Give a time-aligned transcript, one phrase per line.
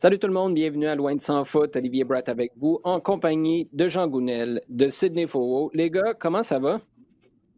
[0.00, 1.74] Salut tout le monde, bienvenue à Loin de Sans Foot.
[1.74, 5.70] Olivier Bratt avec vous, en compagnie de Jean Gounel, de Sidney Fowell.
[5.74, 6.80] Les gars, comment ça va?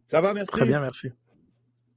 [0.07, 0.51] Ça va, merci.
[0.51, 1.09] Très bien, merci.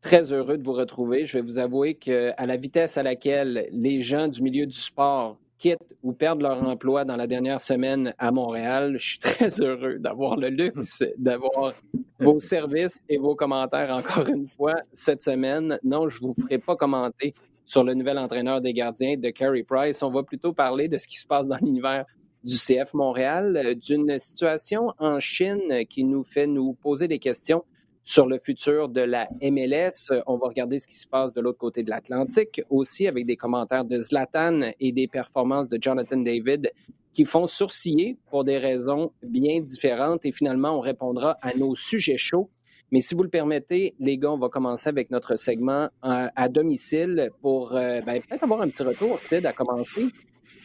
[0.03, 1.25] Très heureux de vous retrouver.
[1.25, 5.39] Je vais vous avouer qu'à la vitesse à laquelle les gens du milieu du sport
[5.57, 9.99] quittent ou perdent leur emploi dans la dernière semaine à Montréal, je suis très heureux
[9.99, 11.73] d'avoir le luxe d'avoir
[12.19, 15.79] vos services et vos commentaires encore une fois cette semaine.
[15.83, 17.33] Non, je ne vous ferai pas commenter
[17.65, 20.03] sur le nouvel entraîneur des gardiens de Carey Price.
[20.03, 22.05] On va plutôt parler de ce qui se passe dans l'univers
[22.45, 27.65] du CF Montréal, euh, d'une situation en Chine qui nous fait nous poser des questions
[28.05, 30.13] sur le futur de la MLS.
[30.27, 33.37] On va regarder ce qui se passe de l'autre côté de l'Atlantique, aussi avec des
[33.37, 36.71] commentaires de Zlatan et des performances de Jonathan David
[37.15, 40.27] qui font sourciller pour des raisons bien différentes.
[40.27, 42.51] Et finalement, on répondra à nos sujets chauds
[42.93, 47.31] mais si vous le permettez, les gars, on va commencer avec notre segment à, domicile
[47.41, 50.07] pour euh, ben, peut-être avoir un petit retour, Sid, à commencer.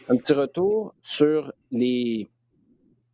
[0.09, 2.27] Un petit retour sur les.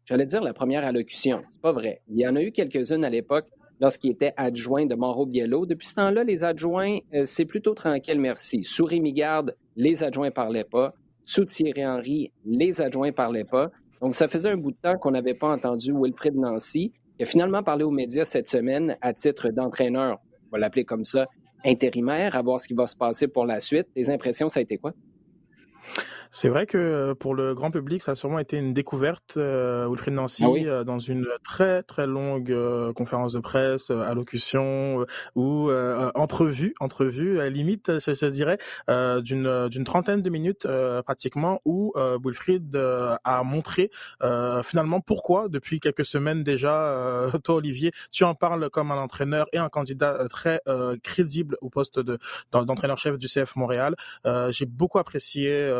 [0.06, 1.44] J'allais dire la première allocution.
[1.47, 2.02] C'est pas vrai.
[2.09, 3.47] Il y en a eu quelques-unes à l'époque
[3.80, 5.66] lorsqu'il était adjoint de Mauro Biello.
[5.66, 8.64] Depuis ce temps-là, les adjoints, euh, c'est plutôt tranquille, merci.
[8.64, 10.94] Sous Rémi Garde, les adjoints parlaient pas.
[11.25, 13.72] Sous Thierry Henry, les adjoints parlaient pas.
[14.02, 16.94] Donc, ça faisait un bout de temps qu'on n'avait pas entendu Wilfrid Nancy.
[17.17, 21.03] Il a finalement parlé aux médias cette semaine à titre d'entraîneur, on va l'appeler comme
[21.03, 21.27] ça,
[21.63, 23.88] intérimaire, à voir ce qui va se passer pour la suite.
[23.95, 24.94] Les impressions, ça a été quoi?
[26.35, 29.88] C'est vrai que euh, pour le grand public, ça a sûrement été une découverte, euh,
[29.88, 35.72] Wilfried Nancy, ah euh, dans une très très longue euh, conférence de presse, allocution ou
[36.13, 38.57] entrevue, entrevue, à limite, je, je dirais,
[38.90, 40.68] d'une d'une trentaine de minutes
[41.06, 43.90] pratiquement, où Wilfried a montré
[44.63, 49.57] finalement pourquoi, depuis quelques semaines déjà, toi Olivier, tu en parles comme un entraîneur et
[49.57, 50.59] un candidat très
[51.02, 52.19] crédible au poste de
[52.52, 53.96] d'entraîneur-chef du CF Montréal.
[54.50, 55.72] J'ai beaucoup apprécié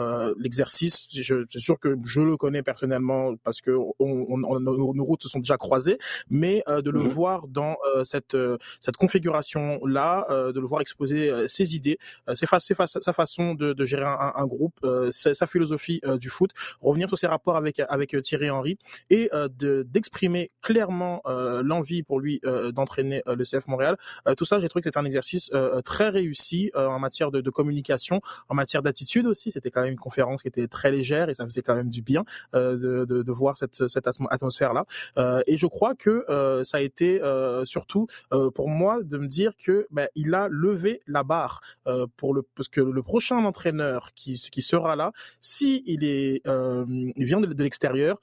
[0.00, 1.06] euh, l'exercice.
[1.10, 5.56] C'est sûr que je le connais personnellement parce que on, nos routes se sont déjà
[5.56, 5.98] croisées,
[6.30, 8.36] mais euh, de le mmh voir dans euh, cette
[8.80, 11.98] cette configuration là, de le voir exposer ses idées,
[12.34, 14.78] ses sa façon de, de gérer un, un groupe,
[15.10, 18.78] sa philosophie du foot, revenir sur ses rapports avec avec Thierry Henry
[19.10, 22.40] et d'exprimer clairement l'envie pour lui
[22.72, 23.96] d'entraîner le CF Montréal.
[24.36, 25.50] tout ça, j'ai trouvé que c'était un exercice
[25.84, 29.50] très réussi en matière de, de communication, en matière d'attitude aussi.
[29.50, 32.02] C'était quand même une conférence qui était très légère et ça faisait quand même du
[32.02, 32.24] bien
[32.54, 34.84] euh, de, voir cette, cette atmosphère-là.
[35.18, 37.20] Euh, et je crois que euh, ça a été
[37.64, 38.06] surtout
[38.54, 41.60] pour moi de me dire que ben, il a levé la barre
[42.16, 46.42] pour le parce que le prochain entraîneur qui, sera là, si il est
[47.16, 48.20] vient de l'extérieur,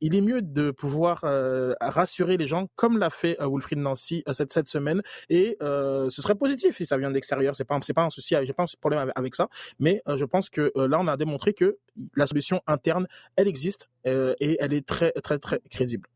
[0.00, 4.22] il est mieux de pouvoir euh, rassurer les gens comme l'a fait euh, Wilfried Nancy
[4.28, 5.02] euh, cette, semaine.
[5.30, 7.56] Et ce serait positif si ça vient de l'extérieur.
[7.56, 9.48] C'est pas pas un souci j'ai pas un problème avec, ça.
[9.78, 11.78] Mais je pense que là on a démontré que
[12.14, 13.06] la solution interne
[13.36, 16.08] elle existe et elle est très très très crédible.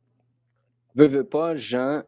[0.94, 2.03] Veux veux pas Jean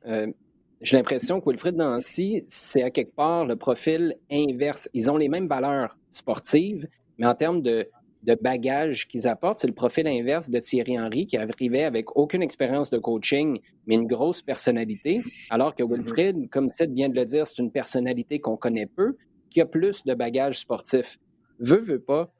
[0.80, 4.88] j'ai l'impression que Wilfried Nancy c'est à quelque part le profil inverse.
[4.92, 6.86] Ils ont les mêmes valeurs sportives
[7.18, 7.88] mais en termes de
[8.24, 9.58] de bagages qu'ils apportent.
[9.58, 13.94] C'est le profil inverse de Thierry Henry qui arrivait avec aucune expérience de coaching, mais
[13.96, 15.22] une grosse personnalité.
[15.50, 15.96] Alors que mm-hmm.
[15.96, 19.16] Wilfried, comme Seth vient de le dire, c'est une personnalité qu'on connaît peu,
[19.50, 21.18] qui a plus de bagages sportifs.
[21.58, 22.32] Veut, veut pas,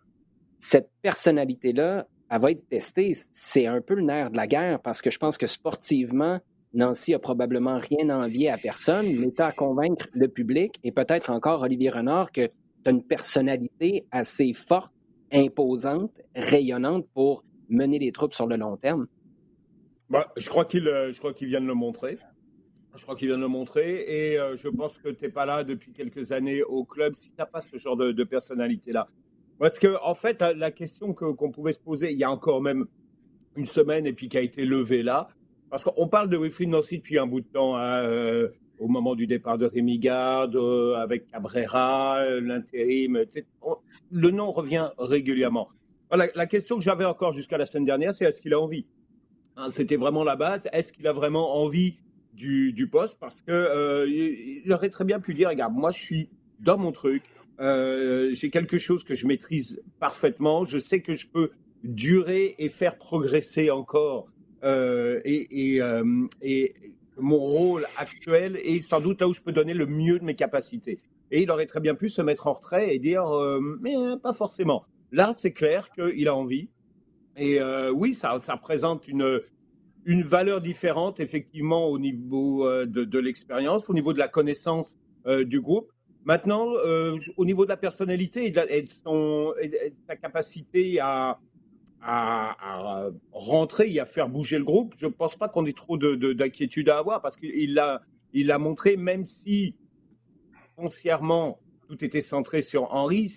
[0.59, 3.13] cette personnalité-là, elle va être testée.
[3.33, 6.41] C'est un peu le nerf de la guerre parce que je pense que sportivement,
[6.73, 11.63] Nancy a probablement rien envié à personne, mais à convaincre le public et peut-être encore
[11.63, 12.53] Olivier Renard que tu
[12.87, 14.94] as une personnalité assez forte
[15.33, 19.07] imposante, rayonnante pour mener les troupes sur le long terme?
[20.11, 22.19] Bah, je crois qu'il euh, qu'il vient de le montrer.
[22.97, 25.47] Je crois qu'il vient de le montrer et euh, je pense que tu n'es pas
[25.47, 29.09] là depuis quelques années au club si tu n'as pas ce genre de, personnalité-là.
[29.59, 32.87] Parce que, en fait, la question qu'on pouvait se poser il y a encore même
[33.57, 35.29] une semaine et puis qui a été levée là,
[35.71, 39.15] parce qu'on parle de Wilfried Nancy depuis un bout de temps, hein, euh, au moment
[39.15, 40.57] du départ de Rémi Garde,
[40.97, 43.25] avec Cabrera, l'intérim,
[44.11, 45.69] le nom revient régulièrement.
[46.13, 48.87] la, question que j'avais encore jusqu'à la semaine dernière, c'est est-ce qu'il a envie?
[49.57, 50.69] Hein, C'était vraiment la base.
[50.73, 51.97] Est-ce qu'il a vraiment envie
[52.33, 53.19] du, poste?
[53.21, 56.29] Parce que euh, aurait très bien pu dire, regarde, moi je suis
[56.61, 57.23] dans mon truc,
[57.61, 61.51] euh, j'ai quelque chose que je maîtrise parfaitement, je sais que je peux
[61.85, 64.29] durer et faire progresser encore.
[64.65, 65.81] Euh, et,
[67.17, 70.35] mon rôle actuel est sans doute là où je peux donner le mieux de mes
[70.35, 71.01] capacités.
[71.31, 73.25] Et il aurait très bien pu se mettre en retrait et dire,
[73.81, 74.85] mais pas forcément.
[75.15, 76.69] Là, c'est clair qu'il a envie.
[77.37, 79.41] Et euh, oui, ça, ça présente une,
[80.05, 84.97] une valeur différente, effectivement, au niveau euh, de, l'expérience, au niveau de la connaissance
[85.27, 85.93] euh, du groupe.
[86.25, 86.67] Maintenant,
[87.37, 88.85] au niveau de la personnalité et de,
[90.07, 91.39] sa capacité à,
[92.07, 95.97] à, rentrer et à faire bouger le groupe, je ne pense pas qu'on ait trop
[95.97, 98.03] d'inquiétude à avoir parce qu'il l'a
[98.35, 99.77] il a montré, même si
[100.77, 103.33] foncièrement tout était centré sur Henri,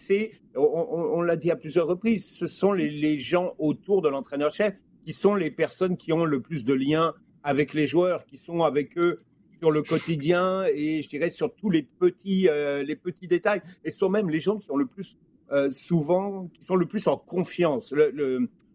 [0.56, 4.74] on, l'a dit à plusieurs reprises, ce sont les, gens autour de l'entraîneur-chef
[5.06, 8.64] qui sont les personnes qui ont le plus de liens avec les joueurs, qui sont
[8.64, 9.22] avec eux
[9.60, 13.92] sur le quotidien et je dirais sur tous les petits, euh, les petits détails, et
[13.92, 15.16] sont même les gens qui ont le plus
[15.52, 17.94] euh, souvent, qui sont le plus en confiance,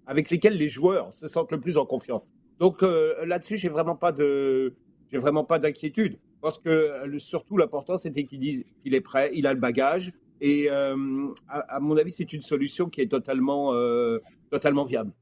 [0.06, 2.30] avec lesquels les joueurs se sentent le plus en confiance.
[2.58, 4.74] Donc euh, là-dessus, j'ai vraiment pas de,
[5.10, 6.19] j'ai vraiment pas d'inquiétude.
[6.40, 10.12] Parce que surtout l'important, c'était qu'il dise qu'il est prêt, il a le bagage.
[10.40, 10.96] Et euh,
[11.46, 13.72] à, mon avis, c'est une solution qui est totalement,
[14.50, 15.12] totalement viable.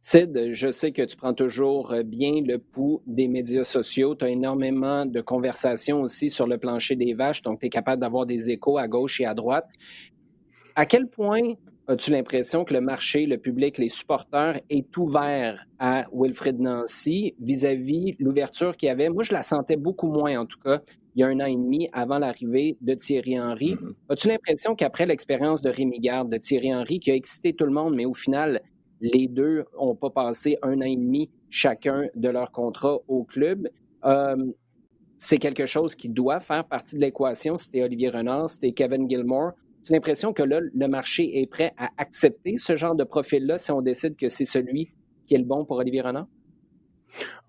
[0.00, 4.14] Sid, je sais que tu prends toujours bien le pouls des médias sociaux.
[4.14, 8.00] Tu as énormément de conversations aussi sur le plancher des vaches, donc tu es capable
[8.00, 9.66] d'avoir des échos à gauche et à droite.
[10.76, 11.54] À quel point
[11.86, 18.16] As-tu l'impression que le marché, le public, les supporters est ouvert à Wilfred Nancy vis-à-vis
[18.18, 19.10] l'ouverture qu'il y avait?
[19.10, 20.80] Moi, je la sentais beaucoup moins, en tout cas,
[21.14, 23.74] il y a un an et demi avant l'arrivée de Thierry Henry.
[23.74, 23.94] Mm-hmm.
[24.08, 27.72] As-tu l'impression qu'après l'expérience de Rémi Garde, de Thierry Henry, qui a excité tout le
[27.72, 28.62] monde, mais au final,
[29.02, 33.68] les deux n'ont pas passé un an et demi chacun de leur contrat au club,
[34.06, 34.36] euh,
[35.18, 37.58] c'est quelque chose qui doit faire partie de l'équation.
[37.58, 39.52] C'était Olivier Renard, c'était Kevin Gilmore.
[39.86, 43.70] J'ai l'impression que là, le marché est prêt à accepter ce genre de profil-là si
[43.70, 44.88] on décide que c'est celui
[45.26, 46.26] qui est le bon pour Olivier Renard?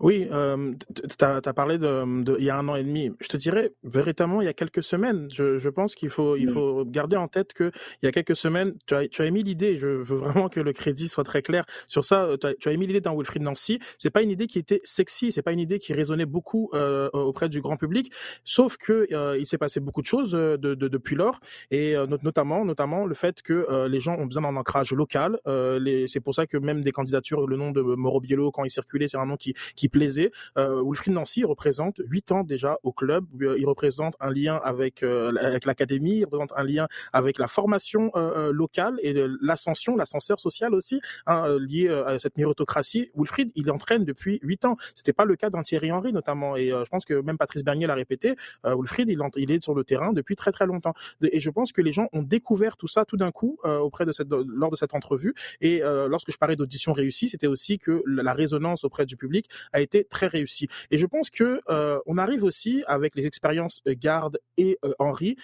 [0.00, 3.10] Oui, euh, tu as, parlé de, de, il y a un an et demi.
[3.20, 5.28] Je te dirais, véritablement, il y a quelques semaines.
[5.32, 7.72] Je, je pense qu'il faut, il faut garder en tête qu'il
[8.02, 10.72] y a quelques semaines, tu as, tu as émis l'idée, je veux vraiment que le
[10.72, 13.42] crédit soit très clair sur ça, euh, tu as, tu as émis l'idée dans Wilfried
[13.42, 13.78] Nancy.
[13.98, 17.08] C'est pas une idée qui était sexy, c'est pas une idée qui résonnait beaucoup euh,
[17.12, 18.12] auprès du grand public,
[18.44, 21.40] sauf que euh, il s'est passé beaucoup de choses de, de, depuis lors,
[21.70, 25.38] et notamment, notamment le fait que les gens ont besoin d'un ancrage local.
[26.08, 29.08] c'est pour ça que même des candidatures, le nom de Mauro Biello, quand il circulait,
[29.08, 30.30] c'est un nom qui, qui plaisait.
[30.58, 33.24] Euh, Wilfried Nancy représente huit ans déjà au club.
[33.42, 37.48] Euh, il représente un lien avec, euh, avec l'académie, il représente un lien avec la
[37.48, 43.10] formation euh, locale et l'ascension, l'ascenseur social aussi, hein, lié à cette méritocratie.
[43.14, 44.76] Wilfried, il entraîne depuis huit ans.
[44.94, 46.56] C'était pas le cas d'un Thierry Henry notamment.
[46.56, 48.36] Et je pense que même Patrice Bernier l'a répété.
[48.64, 50.94] Wilfried, il, il, est sur le terrain depuis très très longtemps.
[51.22, 54.12] Et je pense que les gens ont découvert tout ça tout d'un coup auprès de
[54.12, 55.34] cette, lors de cette entrevue.
[55.60, 59.80] Et lorsque je parlais d'audition réussie, c'était aussi que la résonance auprès du public a
[59.80, 60.68] été très réussi.
[60.90, 64.92] Et je pense que euh, on arrive aussi avec les expériences euh, Garde et euh,
[64.98, 65.36] Henri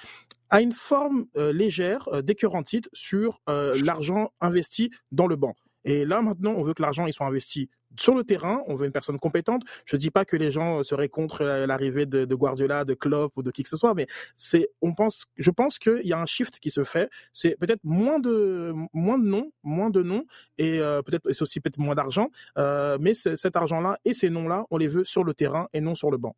[0.50, 5.54] à une forme légère d'écœurantite sur l'argent investi dans le banc.
[5.84, 8.86] Et là, maintenant, on veut que l'argent il soit investi sur le terrain, on veut
[8.86, 9.62] une personne compétente.
[9.84, 13.42] Je ne dis pas que les gens seraient contre l'arrivée de, Guardiola, de Klopp ou
[13.42, 14.06] de qui que ce soit, mais
[14.36, 17.10] c'est, on pense, je pense qu'il y a un shift qui se fait.
[17.32, 20.24] C'est peut-être moins de, moins de noms, moins de noms,
[20.58, 24.64] et euh, peut-être, c'est aussi peut-être moins d'argent, euh, mais cet argent-là et ces noms-là,
[24.70, 26.34] on les veut sur le terrain et non sur le banc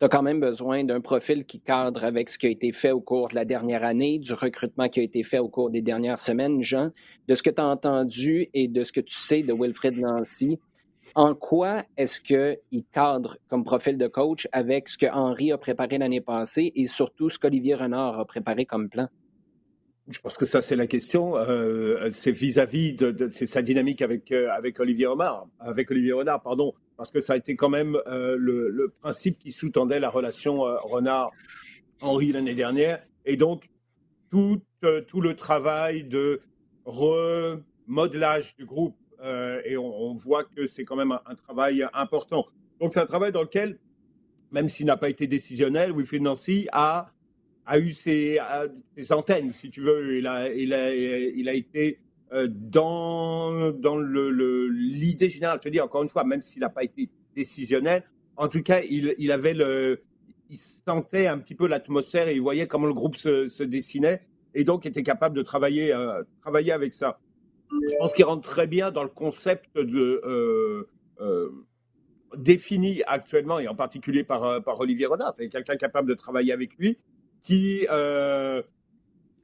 [0.00, 2.90] tu as quand même besoin d'un profil qui cadre avec ce qui a été fait
[2.90, 5.82] au cours de la dernière année, du recrutement qui a été fait au cours des
[5.82, 6.90] dernières semaines, Jean.
[7.28, 10.58] De ce que tu as entendu et de ce que tu sais de Wilfred Nancy,
[11.14, 15.98] en quoi est-ce qu'il cadre comme profil de coach avec ce que Henri a préparé
[15.98, 19.08] l'année passée et surtout ce qu'Olivier Renard a préparé comme plan?
[20.10, 21.36] Je pense que ça, c'est la question.
[21.36, 26.74] Euh, c'est vis-à-vis de, sa dynamique avec, euh, avec Olivier Renard, avec Olivier Renard, pardon,
[26.96, 32.32] parce que ça a été quand même euh, le, principe qui sous-tendait la relation Renard-Henri
[32.32, 33.06] l'année dernière.
[33.24, 33.70] Et donc,
[34.30, 34.60] tout,
[35.06, 36.40] tout le travail de
[36.84, 38.96] remodelage du groupe,
[39.64, 42.46] et on, voit que c'est quand même un, travail important.
[42.80, 43.78] Donc, c'est un travail dans lequel,
[44.50, 47.12] même s'il n'a pas été décisionnel, Wilfried Nancy a
[47.70, 48.40] a eu ses,
[49.10, 50.18] antennes, si tu veux.
[50.18, 52.00] Il a, été
[52.32, 55.58] euh, dans, l'idée le, générale.
[55.62, 58.02] Je te dis encore une fois, même s'il n'a pas été décisionnel,
[58.36, 59.56] en tout cas, il, avait
[60.48, 64.22] il sentait un petit peu l'atmosphère et il voyait comment le groupe se, dessinait
[64.52, 67.20] et donc était capable de travailler, euh, travailler avec ça.
[67.70, 70.88] je pense qu'il rentre très bien dans le concept euh,
[72.36, 75.34] défini actuellement, et en particulier par, par Olivier Renard.
[75.36, 76.96] C'est quelqu'un capable de travailler avec lui,
[77.42, 77.86] qui,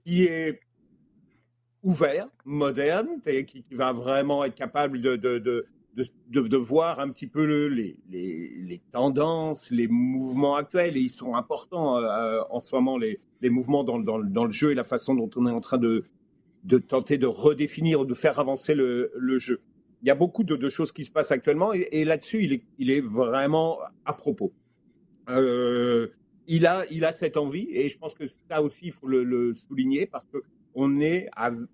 [0.05, 0.61] qui est
[1.83, 5.67] ouvert, moderne, et qui, va vraiment être capable de, de, de,
[6.31, 11.35] de, voir un petit peu le, les, les, tendances, les mouvements actuels, et ils sont
[11.35, 11.97] importants
[12.51, 15.31] en ce moment, les, les mouvements dans, dans, dans, le jeu et la façon dont
[15.37, 16.05] on est en train de,
[16.65, 19.61] de tenter de redéfinir, de faire avancer le, le jeu.
[20.03, 22.91] Il y a beaucoup de, choses qui se passent actuellement et, là-dessus, il est, il
[22.91, 24.53] est, vraiment à propos.
[25.29, 26.09] Euh,
[26.47, 29.55] il, a, il a cette envie et je pense que ça aussi, il faut le,
[29.55, 30.43] souligner parce que
[30.75, 31.29] on est,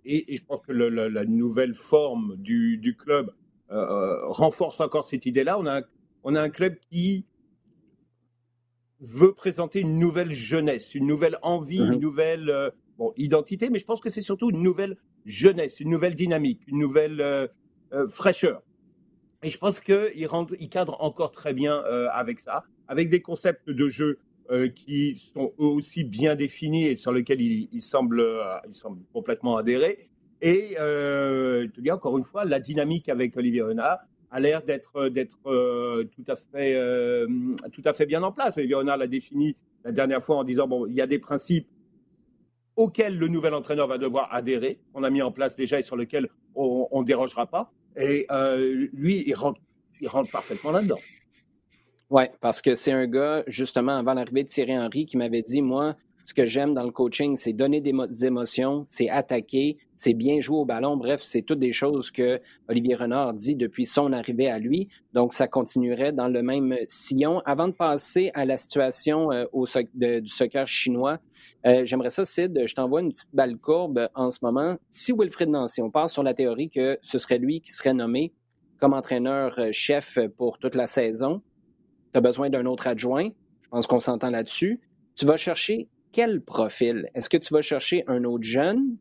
[0.05, 3.33] et, je pense que la nouvelle forme du, du club
[3.71, 5.59] euh, euh, renforce encore cette idée-là.
[5.59, 5.83] On a,
[6.23, 7.27] on a un club qui
[9.01, 11.99] veut présenter une nouvelle jeunesse, une nouvelle envie, une mhm.
[11.99, 12.73] nouvelle
[13.17, 17.21] identité, mais je pense que c'est surtout une nouvelle jeunesse, une nouvelle dynamique, une nouvelle
[17.21, 17.47] euh,
[17.93, 18.63] euh, fraîcheur.
[19.43, 23.69] Et je pense qu'il il cadre encore très bien euh, avec ça, avec des concepts
[23.69, 24.19] de jeu
[24.75, 28.25] qui sont eux aussi bien définis et sur lesquels il, il semble,
[28.67, 30.09] il semble complètement adhérer.
[30.41, 33.99] Et je te dis encore une fois, la dynamique avec Olivier Renard
[34.31, 37.27] a l'air d'être tout à fait
[37.73, 38.57] tout à fait bien en place.
[38.57, 41.69] Olivier Renard l'a défini la dernière fois en disant bon, il y a des principes
[42.77, 45.97] auquel le nouvel entraîneur va devoir adhérer, on a mis en place déjà et sur
[45.97, 47.73] lequel on ne dérogera pas.
[47.97, 50.99] Et euh, lui, il rentre parfaitement là-dedans.
[52.13, 55.63] Oui, parce que c'est un gars, justement, avant l'arrivée de Thierry Henry, qui m'avait dit,
[55.63, 60.39] moi, ce que j'aime dans le coaching, c'est donner des, émotions, c'est attaquer, c'est bien
[60.39, 60.99] jouer au ballon.
[60.99, 62.39] Bref, c'est toutes des choses que
[62.69, 64.89] Olivier Renard dit depuis son arrivée à lui.
[65.15, 67.41] Donc, ça continuerait dans le même sillon.
[67.47, 69.65] Avant de passer à la situation euh, au
[69.95, 71.19] du soccer chinois,
[71.65, 74.77] euh, j'aimerais ça, Sid, je t'envoie une petite balle courbe en ce moment.
[74.91, 78.35] Si Wilfred Nancy, on part sur la théorie que ce serait lui qui serait nommé
[78.79, 81.41] comme entraîneur-chef euh, pour toute la saison,
[82.13, 83.29] tu as besoin d'un autre adjoint.
[83.63, 84.81] Je pense qu'on s'entend là-dessus.
[85.15, 87.09] Tu vas chercher quel profil?
[87.15, 88.97] Est-ce que tu vas chercher un autre jeune?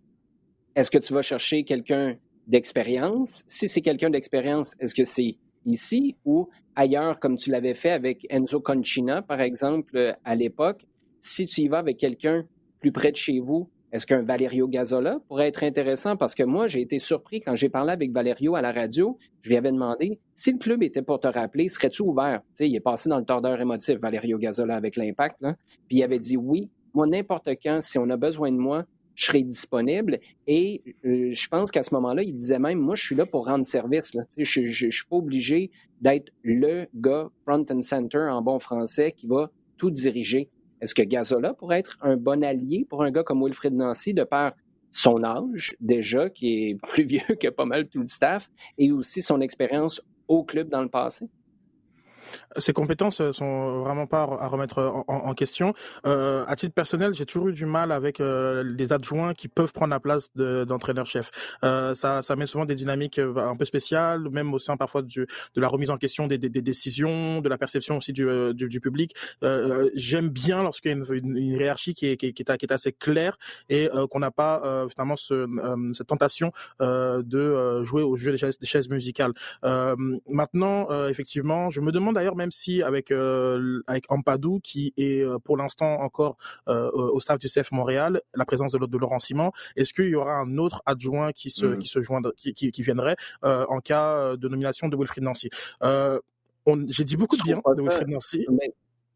[0.76, 2.16] Est-ce que tu vas chercher quelqu'un
[2.48, 3.44] d'expérience?
[3.48, 8.26] Si c'est quelqu'un d'expérience, est-ce que c'est ici ou ailleurs, comme tu l'avais fait avec
[8.30, 10.86] Enzo Concina, par exemple, euh, à l'époque?
[11.20, 12.46] Si tu y vas avec quelqu'un
[12.80, 16.16] plus près de chez vous, est-ce qu'un Valerio Gazola pourrait être intéressant?
[16.16, 19.18] Parce que moi, j'ai été surpris quand j'ai parlé avec Valerio à la radio.
[19.42, 22.42] Je lui avais demandé si le club était pour te rappeler, serais-tu ouvert?
[22.60, 25.42] Il est passé dans le tordeur émotif, Valerio Gazola, avec l'impact.
[25.88, 29.26] Puis il avait dit oui, moi, n'importe quand, si on a besoin de moi, je
[29.26, 30.20] serai disponible.
[30.48, 33.46] Et euh, je pense qu'à ce moment-là, il disait même, moi, je suis là pour
[33.46, 34.12] rendre service.
[34.38, 35.70] Je ne suis pas obligé
[36.00, 40.50] d'être le gars front and center en bon français qui va tout diriger.
[40.82, 44.24] Est-ce que Gazola pourrait être un bon allié pour un gars comme Wilfred Nancy de
[44.24, 44.54] par
[44.92, 49.22] son âge déjà, qui est plus vieux que pas mal tout le staff, et aussi
[49.22, 51.30] son expérience au club dans le passé?
[52.58, 55.74] Ses compétences euh, sont vraiment pas à remettre en, question.
[56.06, 59.74] Euh, à titre personnel, j'ai toujours eu du mal avec euh, les adjoints qui peuvent
[59.74, 61.32] prendre la place d'entraîneur-chef.
[61.64, 65.02] Euh, ça, ça met souvent des dynamiques euh, un peu spéciales, même au sein parfois
[65.02, 69.16] de la remise en question des, décisions, de la perception aussi du, public.
[69.96, 73.38] J'aime bien lorsqu'il y a une, une, hiérarchie qui est, assez claire
[73.70, 75.48] et qu'on n'a pas finalement ce,
[75.94, 79.34] cette tentation de jouer au jeu des chaises, des chaises musicales.
[80.28, 85.40] maintenant, effectivement, je me demande d'ailleurs même si avec euh, avec Ampadou qui est euh,
[85.40, 86.38] pour l'instant encore
[86.68, 90.16] euh, au staff du CF Montréal, la présence de, de Laurent Simon, est-ce qu'il y
[90.16, 91.80] aura un autre adjoint qui se mmh.
[91.80, 95.50] qui se joindra, qui, qui, qui viendrait en cas de nomination de Wilfried Nancy?
[95.82, 98.46] J'ai dit beaucoup de bien de Wilfried Nancy.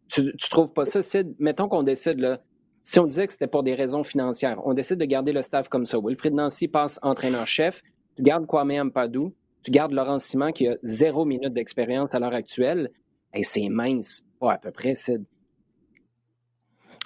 [0.08, 1.36] tu, tu trouves pas ça, Sid?
[1.38, 2.42] Mettons qu'on décide là.
[2.84, 5.70] Si on disait que c'était pour des raisons financières, on décide de garder le staff
[5.70, 5.98] comme ça.
[6.04, 7.82] Wilfried Nancy passe entraîneur-chef,
[8.16, 9.34] tu gardes Kwame Ampadou,
[9.66, 12.92] tu gardes Laurent Simon qui a zéro minute d'expérience à l'heure actuelle,
[13.34, 15.20] et c'est mince, pas à peu près, c'est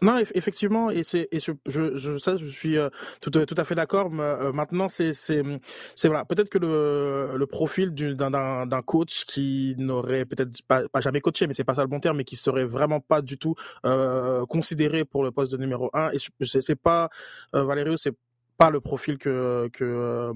[0.02, 2.90] non, effectivement, et c'est, et je, ça, je suis euh,
[3.20, 4.10] tout, tout à fait d'accord.
[4.18, 5.44] Euh, maintenant, c'est, c'est,
[5.94, 11.20] c'est voilà, peut-être que le, le profil d'un, d'un, coach qui n'aurait peut-être pas, jamais
[11.20, 13.56] coaché, mais c'est pas ça le bon terme, mais qui serait vraiment pas du tout
[13.86, 16.12] euh, considéré pour le poste de numéro un.
[16.12, 17.10] Et c'est, c'est pas
[17.54, 18.16] euh, c'est
[18.60, 20.32] pas le profil que, que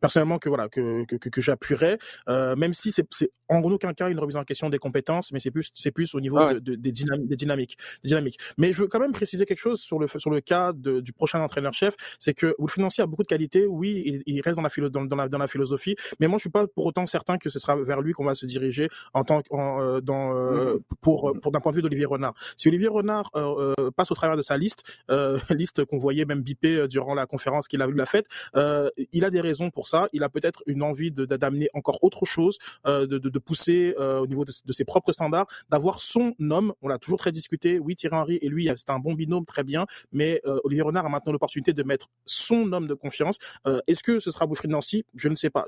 [0.00, 3.06] personnellement que voilà que que, que, j'appuierais, euh, même si c'est
[3.48, 6.20] en aucun cas une remise en question des compétences, mais c'est plus, c'est plus au
[6.20, 8.38] niveau des, dynamiques, des, dynamiques, dynamiques.
[8.58, 11.40] Mais je veux quand même préciser quelque chose sur le, sur le cas du prochain
[11.40, 15.16] entraîneur-chef, c'est que Wilfried Nancy a beaucoup de qualités, oui, il, reste dans la, dans,
[15.16, 17.76] la, dans la philosophie, mais moi je suis pas pour autant certain que ce sera
[17.76, 21.72] vers lui qu'on va se diriger en tant euh, dans, euh, pour, pour d'un point
[21.72, 22.34] de vue d'Olivier Renard.
[22.56, 24.82] Si Olivier Renard euh, passe au travers de sa liste,
[25.50, 29.30] liste qu'on voyait même biper durant la conférence qu'il a vu la fête, il a
[29.30, 33.38] des raisons pour ça, il a peut-être une envie d'amener encore autre chose, de, de
[33.38, 36.74] de pousser euh, au niveau de, ses propres standards, d'avoir son homme.
[36.82, 37.78] On l'a toujours très discuté.
[37.78, 39.86] Oui, Thierry Henry et lui, c'est un bon binôme, très bien.
[40.12, 43.38] Mais euh, Olivier Renard a maintenant l'opportunité de mettre son homme de confiance.
[43.66, 45.04] Euh, est-ce que ce sera Wilfried Nancy?
[45.14, 45.64] Je ne sais pas.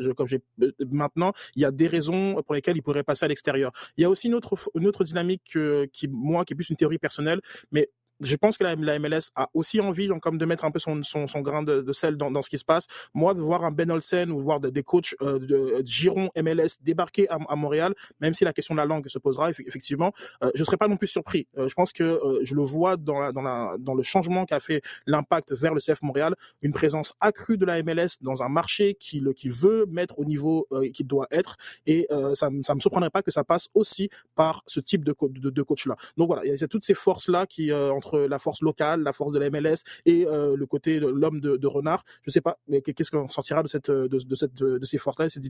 [0.91, 3.73] maintenant, il y a des raisons pour lesquelles il pourrait passer à l'extérieur.
[3.97, 5.57] Il y a aussi une autre, une autre dynamique
[5.93, 7.41] qui, moi, qui est plus une théorie personnelle,
[7.71, 7.91] mais
[8.21, 11.27] je pense que la, MLS a aussi envie comme de mettre un peu son, son,
[11.41, 12.87] grain de, de sel dans, dans, ce qui se passe.
[13.15, 17.29] Moi, de voir un Ben Olsen ou voir des coachs euh, de, Giron MLS débarquer
[17.29, 20.13] à, Montréal, même si la question de la langue se posera, effectivement,
[20.43, 21.47] euh, je ne serais pas non plus surpris.
[21.59, 24.61] Euh, je pense que euh, je le vois dans, dans, la, dans le changement qu'a
[24.61, 28.97] fait l'impact vers le CF Montréal, une présence accrue de la MLS dans un marché
[28.99, 31.57] qui, qui veut mettre au niveau qu'il doit être.
[31.87, 35.51] Et ça ne me surprendrait pas que ça passe aussi par ce type de, de,
[35.51, 35.97] de coach-là.
[36.17, 39.33] Donc voilà, il y a toutes ces forces-là qui, entre la force locale, la force
[39.33, 42.05] de la MLS et euh, le côté de l'homme de, renard.
[42.23, 45.45] Je sais pas, qu'est-ce qu'on sortira de cette de, cette de, ces forces-là, cette.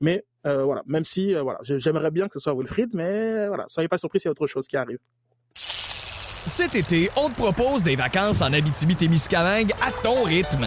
[0.00, 3.64] Mais euh, voilà, même si euh, voilà, j'aimerais bien que ce soit Wilfried, mais voilà,
[3.68, 4.98] soyez pas surpris s'il y a autre chose qui arrive.
[5.54, 10.66] Cet été, on te propose des vacances en Abitibi-Témiscamingue à ton rythme.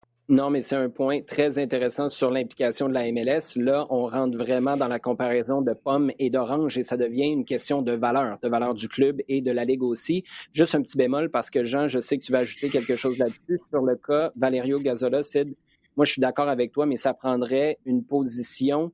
[0.31, 3.57] Non, mais c'est un point très intéressant sur l'implication de la MLS.
[3.57, 7.43] Là, on rentre vraiment dans la comparaison de pommes et d'oranges et ça devient une
[7.43, 10.23] question de valeur, de valeur du club et de la Ligue aussi.
[10.53, 13.17] Juste un petit bémol parce que Jean, je sais que tu vas ajouter quelque chose
[13.17, 15.21] là-dessus sur le cas Valerio Gazzola.
[15.21, 15.53] Sid,
[15.97, 18.93] moi, je suis d'accord avec toi, mais ça prendrait une position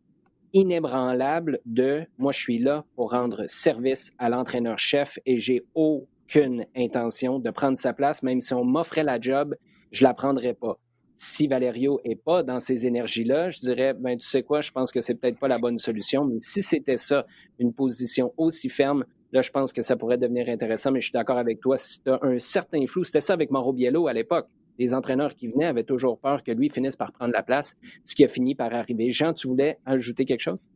[0.53, 7.37] inébranlable de moi, je suis là pour rendre service à l'entraîneur-chef et j'ai aucune intention
[7.37, 9.53] de prendre sa place, même si on m'offrait la job,
[9.91, 10.79] je la prendrais pas
[11.17, 14.91] si Valerio est pas dans ces énergies-là, je dirais, ben, tu sais quoi, je pense
[14.91, 16.25] que c'est peut-être pas la bonne solution.
[16.25, 17.25] Mais si c'était ça,
[17.57, 20.91] une position aussi ferme, là, je pense que ça pourrait devenir intéressant.
[20.91, 21.77] Mais je suis d'accord avec toi.
[21.79, 24.47] Si tu as un certain flou, c'était ça avec Mauro Biello à l'époque.
[24.77, 27.75] Les entraîneurs qui venaient avaient toujours peur que lui finisse par prendre la place,
[28.05, 29.09] ce qui a fini par arriver.
[29.09, 30.67] Jean, tu voulais ajouter quelque chose?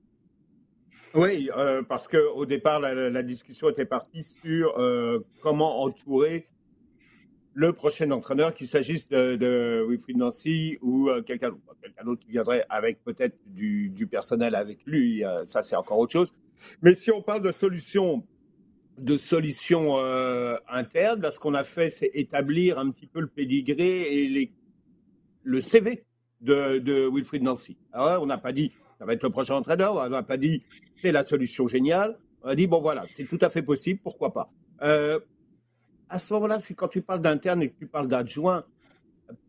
[1.13, 6.47] Oui, euh, parce qu'au départ, la, discussion était partie sur euh, comment entourer
[7.53, 11.51] le prochain entraîneur, qu'il s'agisse de, Wilfried Nancy ou euh, quelqu'un
[12.03, 16.33] d'autre qui viendrait avec peut-être du, personnel avec lui, euh, ça c'est encore autre chose.
[16.81, 18.25] Mais si on parle de solutions
[18.97, 23.27] de solutions euh, internes, là ce qu'on a fait c'est établir un petit peu le
[23.27, 24.51] pédigré et
[25.43, 26.03] le CV
[26.41, 27.77] de, Wilfried Nancy.
[27.91, 30.63] Alors, on n'a pas dit ça va être le prochain entraîneur, on n'a pas dit
[30.97, 34.31] c'est la solution géniale, on a dit bon voilà, c'est tout à fait possible, pourquoi
[34.33, 34.51] pas.
[36.11, 38.65] À ce moment-là, c'est quand tu parles d'interne et que tu parles d'adjoint,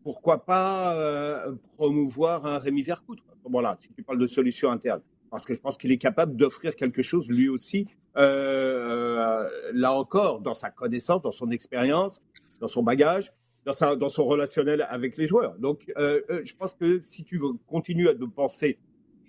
[0.01, 5.01] pourquoi pas euh, promouvoir un Rémi Vercoute Voilà, si tu parles de solution interne.
[5.29, 10.39] Parce que je pense qu'il est capable d'offrir quelque chose lui aussi, euh, là encore,
[10.39, 12.23] dans sa connaissance, dans son expérience,
[12.61, 13.33] dans son bagage,
[13.65, 15.57] dans, son relationnel avec les joueurs.
[15.57, 18.79] Donc, euh, je pense que si tu continues à penser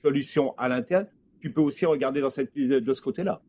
[0.02, 1.08] solution à l'interne,
[1.40, 3.42] tu peux aussi regarder de ce côté-là.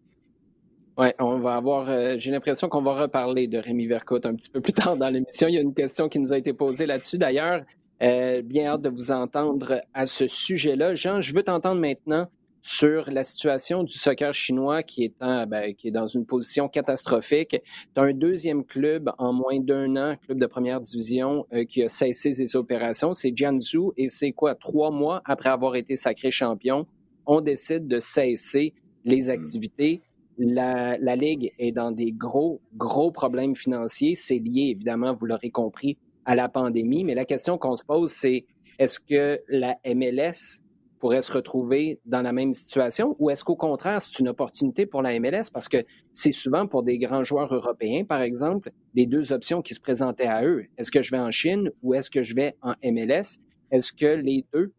[0.97, 1.89] Oui, on va avoir.
[1.89, 5.09] Euh, j'ai l'impression qu'on va reparler de Rémi Vercoute un petit peu plus tard dans
[5.09, 5.47] l'émission.
[5.49, 7.17] Il y a une question qui nous a été posée là-dessus.
[7.17, 7.63] D'ailleurs,
[8.01, 10.95] euh, bien hâte de vous entendre à ce sujet-là.
[10.95, 12.27] Jean, je veux t'entendre maintenant
[12.61, 17.57] sur la situation du soccer chinois qui est, ben, qui est dans une position catastrophique.
[17.93, 21.83] Tu as un deuxième club en moins d'un an, club de première division, euh, qui
[21.83, 23.13] a cessé ses opérations.
[23.13, 24.55] C'est Jiangsu et c'est quoi?
[24.55, 26.87] Trois mois après avoir été sacré champion,
[27.27, 30.01] on décide de cesser les activités
[30.37, 34.15] la, Ligue est dans des gros, gros problèmes financiers.
[34.15, 37.03] C'est lié, évidemment, vous l'aurez compris, à la pandémie.
[37.03, 38.45] Mais la question qu'on se pose, c'est
[38.79, 40.61] est-ce que la MLS
[40.99, 45.01] pourrait se retrouver dans la même situation ou est-ce qu'au contraire, c'est une opportunité pour
[45.01, 49.31] la MLS parce que c'est souvent pour des grands joueurs européens, par exemple, les deux
[49.31, 50.65] options qui se présentaient à eux.
[50.77, 53.39] Est-ce que je vais en Chine ou est-ce que je vais en MLS?
[53.71, 54.71] Est-ce que les deux,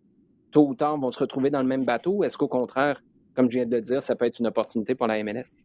[0.50, 3.02] tôt ou tard, vont se retrouver dans le même bateau ou est-ce qu'au contraire,
[3.36, 5.58] comme je viens de le dire, ça peut être une opportunité pour la MLS.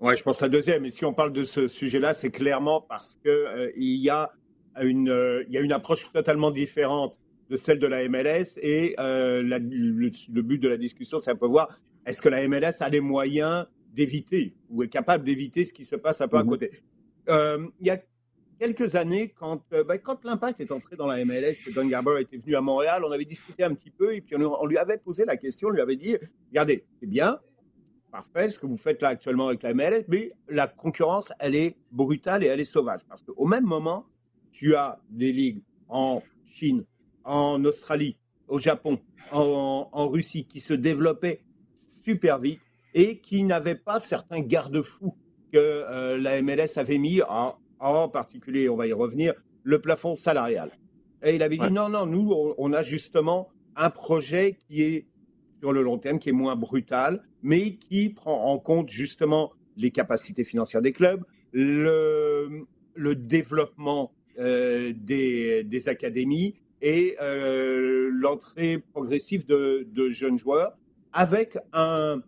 [0.00, 0.84] Ouais, je pense à deuxième.
[0.84, 4.32] Et si on parle de ce sujet-là, c'est clairement parce que euh, y a
[4.80, 7.18] une, euh, il y a une approche totalement différente
[7.50, 8.58] de celle de la MLS.
[8.60, 12.80] Et euh, le, but de la discussion, c'est un peu voir est-ce que la MLS
[12.80, 16.42] a les moyens d'éviter ou est capable d'éviter ce qui se passe un peu à
[16.42, 16.48] mhm.
[16.48, 16.70] côté.
[17.28, 17.98] il y a
[18.58, 22.36] quelques années, quand, bah, quand l'Impact est entré dans la MLS, que Don Garber était
[22.36, 24.98] venu à Montréal, on avait discuté un petit peu et puis on, on lui avait
[24.98, 26.16] posé la question, on lui avait dit
[26.50, 27.38] regardez, c'est bien,
[28.10, 31.76] parfait, ce que vous faites là actuellement avec la MLS, mais la concurrence, elle est
[31.92, 33.00] brutale et elle est sauvage.
[33.08, 34.06] Parce qu'au même moment,
[34.52, 36.84] tu as des ligues en Chine,
[37.24, 38.16] en Australie,
[38.48, 38.98] au Japon,
[39.30, 41.42] en, Russie, qui se développaient
[42.04, 42.60] super vite
[42.94, 45.14] et qui n'avaient pas certains garde-fous
[45.52, 50.14] que euh, la MLS avait mis, en, en, particulier, on va y revenir, le plafond
[50.14, 50.70] salarial.
[51.22, 55.06] Et il avait dit non, non, nous, on a justement un projet qui est
[55.60, 59.90] sur le long terme, qui est moins brutal, mais qui prend en compte justement les
[59.90, 69.46] capacités financières des clubs, le, le développement euh, des, des, académies et euh, l'entrée progressive
[69.46, 70.76] de, de, jeunes joueurs
[71.12, 72.22] avec un,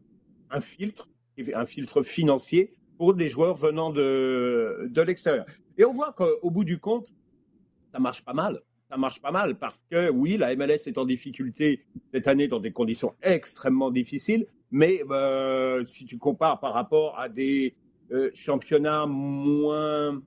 [0.51, 1.09] un, filtre,
[1.55, 5.47] un filtre financier pour des joueurs venant de, de l'extérieur.
[5.79, 7.07] Et on voit qu'au bout du compte,
[7.95, 8.61] ça marche pas mal
[8.91, 12.59] ça marche pas mal parce que oui, la MLS est en difficulté cette année dans
[12.59, 17.75] des conditions extrêmement difficiles, mais euh, si tu compares par rapport à des
[18.11, 20.21] euh, championnats moins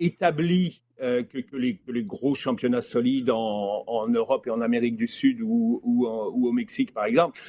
[0.00, 5.80] établis euh, que, les, gros championnats solides en, Europe et en Amérique du Sud ou
[6.04, 7.40] au Mexique, par exemple,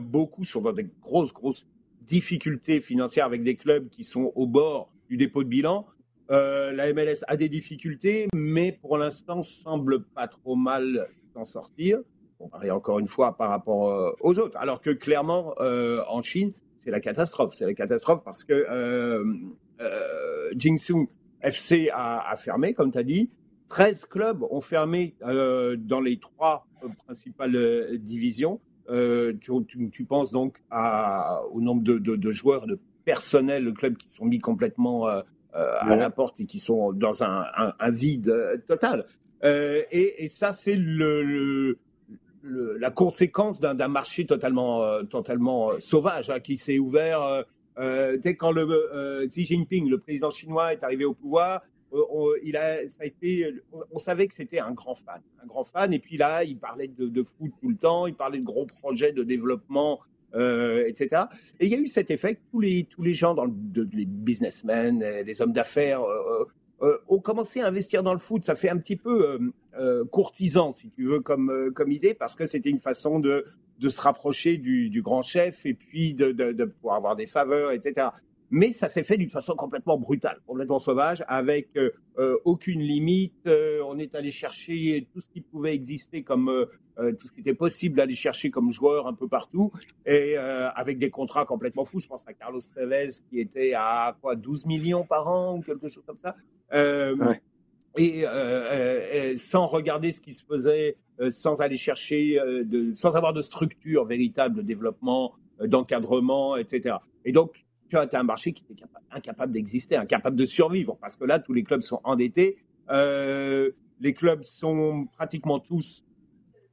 [0.00, 1.66] beaucoup sont dans des grosses, grosses
[2.02, 5.86] difficultés financières avec des clubs qui sont au bord du dépôt de bilan.
[6.30, 12.00] Euh, la MLS a des difficultés, mais pour l'instant semble pas trop mal s'en sortir.
[12.38, 14.56] Comparé encore une fois par rapport euh, aux autres.
[14.56, 17.54] Alors que clairement, euh, en Chine, c'est la catastrophe.
[17.54, 19.24] C'est la catastrophe parce que euh,
[20.56, 21.08] Jingsu
[21.42, 23.30] FC a, fermé, comme tu as dit.
[23.68, 26.66] 13 clubs ont fermé dans les trois
[27.04, 28.60] principales divisions.
[28.90, 33.70] Tu, tu, tu, penses donc à, au nombre de, de, de, joueurs, de personnel, de
[33.70, 35.08] clubs qui sont mis complètement
[35.56, 37.44] euh, à la porte et qui sont dans un,
[37.80, 39.04] un, vide euh, total.
[39.42, 41.76] Euh, et, et, ça, c'est le, le,
[42.78, 47.44] la conséquence d'un marché totalement, totalement sauvage hein, qui s'est ouvert.
[47.76, 51.62] dès quand le, Xi Jinping, le président chinois, est arrivé au pouvoir,
[53.02, 53.54] été,
[53.92, 55.92] on, savait que c'était un grand fan, un grand fan.
[55.92, 59.12] Et puis là, il parlait de, foot tout le temps, il parlait de gros projets
[59.12, 60.00] de développement
[60.34, 61.24] euh, etc.
[61.58, 63.34] Et il y a eu cet effet que tous les, gens,
[63.74, 66.44] les businessmen, les hommes d'affaires, euh,
[66.82, 68.44] euh, ont commencé à investir dans le foot.
[68.44, 69.40] Ça fait un petit peu
[70.12, 73.44] courtisan, si tu veux, comme, idée, parce que c'était une façon de,
[73.80, 78.10] se rapprocher du, grand chef et puis de pouvoir avoir des faveurs, etc
[78.50, 83.46] mais ça s'est fait d'une façon complètement brutale, complètement sauvage, avec euh, euh, aucune limite.
[83.46, 86.66] Euh, on est allé chercher tout ce qui pouvait exister comme
[87.18, 89.72] tout ce qui était possible d'aller chercher comme joueur un peu partout,
[90.04, 91.98] et avec des contrats complètement fous.
[91.98, 95.88] Je pense à Carlos Tevez qui était à quoi 12 millions par an ou quelque
[95.88, 96.36] chose comme ça.
[97.96, 98.26] Et,
[99.38, 100.98] sans regarder ce qui se faisait,
[101.30, 106.96] sans aller chercher, de, sans avoir de structure véritable de développement, d'encadrement, etc.
[107.24, 107.64] Et donc,
[107.96, 111.62] as un marché qui était incapable d'exister, incapable de survivre, parce que là, tous les
[111.62, 112.58] clubs sont endettés.
[112.90, 116.04] Euh, les clubs sont pratiquement tous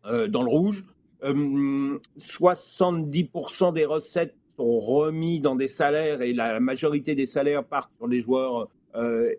[0.06, 0.86] euh, dans le rouge.
[1.21, 7.93] 70% euh, des recettes sont remis dans des salaires et la majorité des salaires partent
[7.93, 8.69] sur des joueurs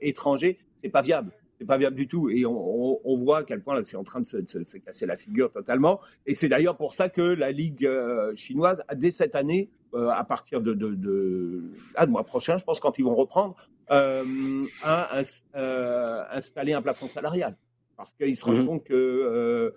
[0.01, 0.59] étrangers.
[0.83, 1.33] C'est pas viable.
[1.59, 2.31] C'est pas viable du tout.
[2.31, 5.17] Et on, voit à quel point là, c'est en train de se, se, casser la
[5.17, 5.99] figure totalement.
[6.25, 7.91] Et c'est d'ailleurs pour ça que la Ligue
[8.37, 11.63] chinoise, dès cette année, euh, à partir de, de, de,
[11.95, 13.57] ah, mois prochain, je pense, quand ils vont reprendre,
[13.91, 15.23] euh, à,
[15.57, 17.57] euh, installer un plafond salarial.
[17.97, 18.67] Parce qu'ils se rendent mhm.
[18.67, 19.75] compte que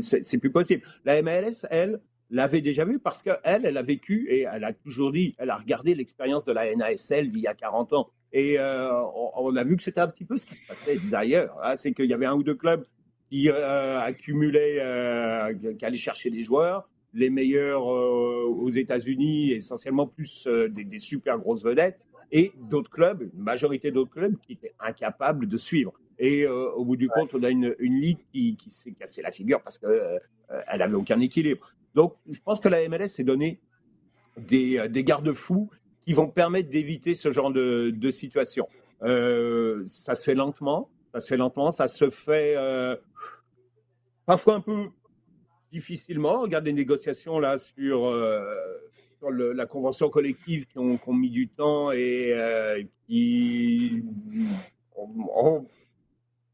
[0.00, 0.82] c'est plus possible.
[1.04, 5.12] La MLS, elle, l'avait déjà vu parce qu'elle, elle a vécu et elle a toujours
[5.12, 8.08] dit, elle a regardé l'expérience de la NASL d'il y a 40 ans.
[8.32, 11.54] Et on, a vu que c'était un petit peu ce qui se passait d'ailleurs.
[11.62, 11.76] Hein.
[11.76, 12.86] c'est qu'il y avait un ou deux clubs
[13.28, 14.78] qui accumulaient,
[15.78, 21.38] qui allaient chercher des joueurs les meilleurs euh, aux États-Unis, essentiellement plus euh, des, super
[21.38, 25.92] grosses vedettes, et d'autres clubs, une majorité d'autres clubs qui étaient incapables de suivre.
[26.18, 29.22] Et euh, au bout du compte, on a une, une ligue qui, qui s'est cassée
[29.22, 30.20] la figure parce qu'elle
[30.68, 31.74] elle n'avait aucun équilibre.
[31.94, 33.60] Donc, je pense que la MLS s'est donné
[34.36, 35.68] des, des garde-fous
[36.06, 38.66] qui vont permettre d'éviter ce genre de, de situation.
[39.00, 42.56] ça se fait lentement, ça se fait lentement, ça se fait
[44.24, 44.88] parfois un peu
[45.72, 46.42] difficilement.
[46.42, 48.44] regarde les négociations là sur, euh,
[49.54, 54.04] la convention collective qui ont, mis du temps et qui
[54.96, 55.66] ont,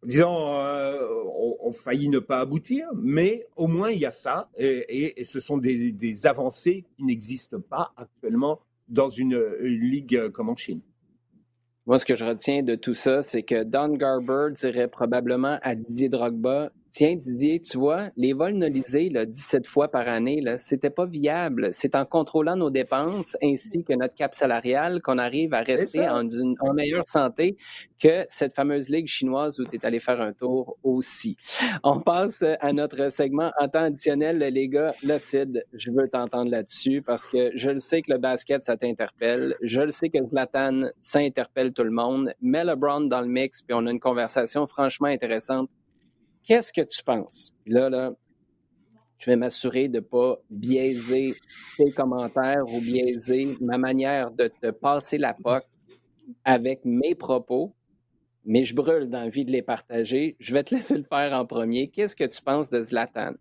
[0.04, 0.52] disons,
[1.61, 5.57] ont, failli ne pas aboutir, mais au moins il y a ça, et, ce sont
[5.57, 10.83] des, avancées qui n'existent pas actuellement dans une ligue comme en Chine.
[11.88, 15.74] Moi, ce que je retiens de tout ça, c'est que Don Garber dirait probablement à
[15.74, 20.58] Didier Drogba Tiens, Didier, tu vois, les vols nolisés, là, 17 fois par année, là,
[20.58, 21.68] c'était pas viable.
[21.70, 26.26] C'est en contrôlant nos dépenses ainsi que notre cap salarial qu'on arrive à rester en,
[26.58, 27.56] en, meilleure santé
[28.00, 31.37] que cette fameuse ligue chinoise où tu es allé faire un tour aussi.
[31.84, 34.38] On passe à notre segment en temps additionnel.
[34.38, 38.64] Les gars, CID, je veux t'entendre là-dessus parce que je le sais que le basket,
[38.64, 39.54] ça t'interpelle.
[39.62, 42.32] Je le sais que Zlatan, ça interpelle tout le monde.
[42.42, 45.70] Mets LeBron dans le mix, puis on a une conversation franchement intéressante
[46.48, 47.52] Qu'est-ce que tu penses?
[47.66, 48.14] Là, là,
[49.18, 51.34] je vais m'assurer de ne pas biaiser
[51.76, 55.62] tes commentaires ou biaiser ma manière de te passer la POC
[56.46, 57.74] avec mes propos,
[58.46, 60.37] mais je brûle d'envie de les partager.
[60.40, 61.90] Je vais te laisser le faire en premier.
[61.90, 63.34] Qu'est-ce que tu penses de Zlatan,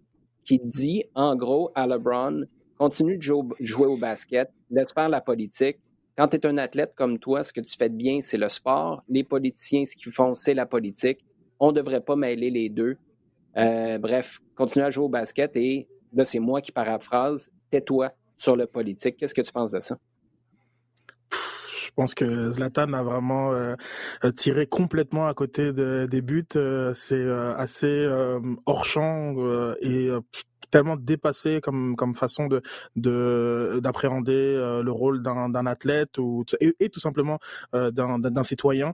[0.43, 2.43] qui dit en gros à LeBron,
[2.77, 5.77] continue de jouer au basket, laisse faire la politique.
[6.17, 8.49] Quand tu es un athlète comme toi, ce que tu fais de bien, c'est le
[8.49, 9.01] sport.
[9.07, 11.23] Les politiciens, ce qu'ils font, c'est la politique
[11.59, 12.97] on ne devrait pas mêler les deux.
[13.57, 17.51] Euh, bref, continue à jouer au basket et là, c'est moi qui paraphrase.
[17.71, 19.17] Tais-toi sur le politique.
[19.17, 19.97] Qu'est-ce que tu penses de ça?
[21.31, 23.75] Je pense que Zlatan a vraiment euh,
[24.35, 26.45] tiré complètement à côté des buts.
[26.55, 28.07] Euh, c'est assez
[28.67, 29.35] hors champ
[29.81, 30.09] et
[30.69, 32.61] tellement dépassé comme comme façon de
[33.79, 37.39] d'appréhender le rôle d'un athlète ou et, et, tout simplement
[37.73, 38.93] d'un citoyen.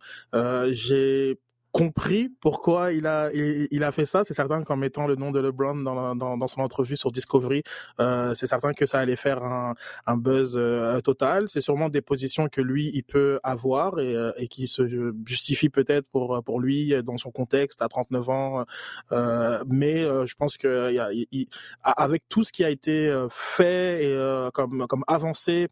[0.71, 1.38] J'ai
[1.74, 4.24] compris pourquoi il a il, a fait ça.
[4.24, 7.64] C'est certain qu'en mettant le nom de LeBron dans, dans, dans son entrevue sur Discovery,
[8.00, 9.74] euh, c'est certain que ça allait faire un,
[10.06, 11.50] un buzz euh, total.
[11.50, 15.70] C'est sûrement des positions que lui il peut avoir et, euh, et qui se justifient
[15.70, 18.66] peut-être pour pour lui dans son contexte à 39 ans.
[19.12, 21.10] Euh, mais je pense que y a,
[21.84, 25.68] avec tout ce qui a été fait et comme comme avancé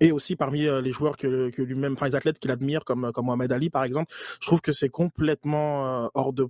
[0.00, 3.12] et aussi parmi euh, les joueurs que, que lui-même, enfin les athlètes qu'il admire comme
[3.12, 6.46] comme Mohamed Ali par exemple, je trouve que c'est complètement euh, hors de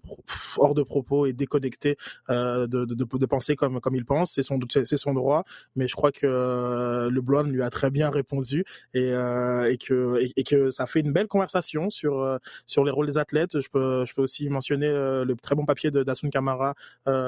[0.57, 1.97] hors de propos et déconnecté
[2.31, 4.33] euh, de, de, de, penser comme comme il pense.
[4.33, 8.11] C'est son c'est son droit, mais je crois que euh, LeBron lui a très bien
[8.11, 13.07] répondu et et que et, que ça fait une belle conversation sur sur les rôles
[13.07, 13.61] des athlètes.
[13.61, 16.75] Je peux je peux aussi mentionner le très bon papier de Dasun Kamara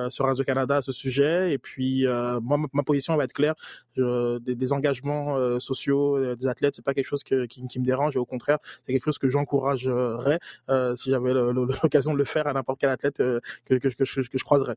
[0.09, 1.53] sur Radio Canada à ce sujet.
[1.53, 2.07] Et puis
[2.43, 3.55] moi ma, position va être claire.
[3.97, 8.19] Je, des, des engagements sociaux des athlètes, c'est pas quelque chose qui, me dérange et
[8.19, 11.33] au contraire, c'est quelque chose que j'encouragerais euh, si j'avais
[11.83, 14.77] l'occasion de le faire à n'importe quel athlète euh, que, je, croiserais.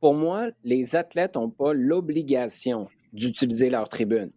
[0.00, 4.30] Pour moi, les athlètes n'ont pas l'obligation d'utiliser leur tribune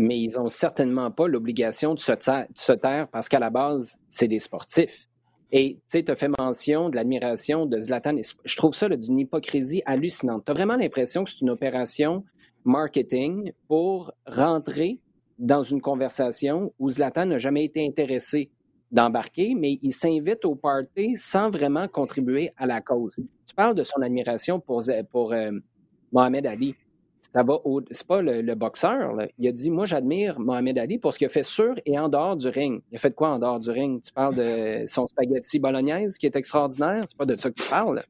[0.00, 4.38] mais ils n'ont certainement pas l'obligation de se, taire, parce qu'à la base, c'est des
[4.38, 5.08] sportifs.
[5.50, 8.14] Et tu as fait mention de l'admiration de Zlatan.
[8.44, 10.44] Je trouve ça d'une hypocrisie hallucinante.
[10.44, 12.24] Tu as vraiment l'impression que c'est une opération
[12.68, 15.00] marketing pour rentrer
[15.38, 18.50] dans une conversation où Zlatan n'a jamais été intéressé
[18.90, 23.14] d'embarquer, mais il s'invite au party sans vraiment contribuer à la cause.
[23.46, 25.50] Tu parles de son admiration pour, pour euh,
[26.12, 26.74] Mohamed Ali.
[27.34, 29.14] Ça va c'est pas le, boxeur.
[29.38, 32.08] Il a dit Moi, j'admire Mohamed Ali pour ce qu'il a fait sur et en
[32.08, 32.82] dehors du ring.
[32.90, 34.00] Il a fait quoi en dehors du ring?
[34.02, 37.04] Tu parles de son spaghetti bolognaise qui est extraordinaire?
[37.06, 38.02] C'est pas de ça que tu parles.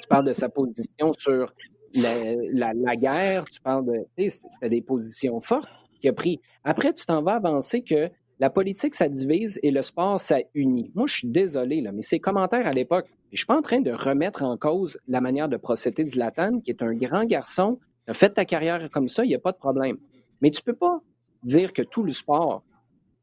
[0.00, 1.54] Tu parles de sa position sur
[1.94, 4.28] la, guerre, tu parles de.
[4.28, 5.68] C'était des positions fortes
[6.00, 6.40] qu'il a pris.
[6.64, 10.90] Après, tu t'en vas avancer que la politique, ça divise et le sport, ça unit.
[10.94, 13.80] Moi, je suis désolé, là, mais ces commentaires à l'époque, je suis pas en train
[13.80, 17.78] de remettre en cause la manière de procéder de Zlatan, qui est un grand garçon,
[18.06, 19.96] a fait ta carrière comme ça, il n'y a pas de problème.
[20.40, 21.00] Mais tu peux pas
[21.44, 22.64] dire que tout le sport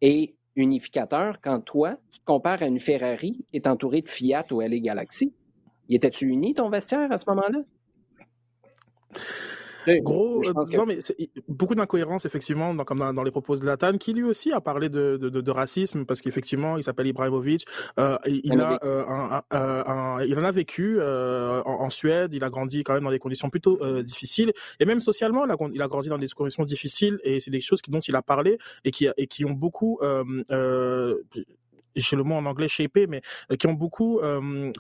[0.02, 4.46] est unificateur quand toi, tu te compares à une Ferrari qui est entourée de Fiat
[4.52, 5.34] ou LA Galaxy.
[5.90, 7.60] Y étais-tu uni ton vestiaire à ce moment-là?
[9.88, 11.00] Gros, euh, non mais
[11.48, 14.90] beaucoup d'incohérences effectivement dans, comme dans, les propos de Latan, qui lui aussi a parlé
[14.90, 17.66] de, de, de, racisme parce qu'effectivement il s'appelle Ibrahimovic,
[18.00, 22.84] euh, il a euh, un, un, il en a vécu en, Suède, il a grandi
[22.84, 26.10] quand même dans des conditions plutôt difficiles et même socialement il a, il a, grandi
[26.10, 29.28] dans des conditions difficiles et c'est des choses dont il a parlé et qui et
[29.28, 30.00] qui ont beaucoup
[31.96, 33.22] j'ai le mot en anglais shapé, mais
[33.58, 34.22] qui ont beaucoup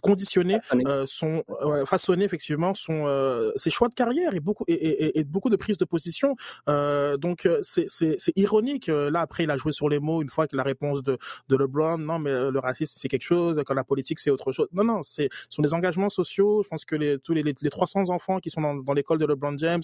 [0.01, 0.57] conditionné
[1.05, 1.43] son,
[1.85, 5.85] façonné effectivement son, ses choix de carrière et beaucoup et, et, beaucoup de prises de
[5.85, 6.35] position.
[6.67, 7.87] donc c'est
[8.35, 8.87] ironique.
[8.87, 11.17] Là après, il a joué sur les mots une fois que la réponse de,
[11.49, 14.67] de LeBron, non mais le racisme c'est quelque chose, quand la politique c'est autre chose.
[14.73, 16.61] Non non, c'est sont des engagements sociaux.
[16.63, 19.25] Je pense que les tous les, les, 300 enfants qui sont dans, dans l'école de
[19.25, 19.81] LeBron James,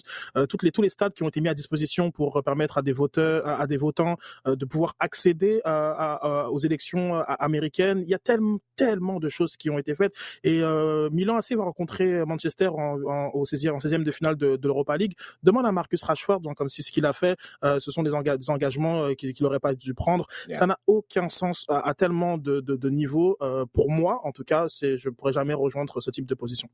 [0.48, 2.92] toutes les tous les stades qui ont été mis à disposition pour permettre à des
[2.92, 8.00] voteurs, à, des votants de pouvoir accéder à, aux élections américaine.
[8.02, 10.14] Il y a tellement, tellement de choses qui ont été faites.
[10.44, 14.36] Et euh, Milan AC va rencontrer Manchester en, en, au 16e, en 16e de finale
[14.36, 15.14] de, de l'Europa League.
[15.42, 18.10] Demande à Marcus Rashford, donc comme si ce qu'il a fait, euh, ce sont des,
[18.10, 20.26] des engagements euh, qu'il n'aurait pas dû prendre.
[20.52, 23.36] Ça n'a aucun sens à, tellement de, de, de niveaux.
[23.40, 26.68] Euh, pour moi, en tout cas, je ne pourrais jamais rejoindre ce type de position.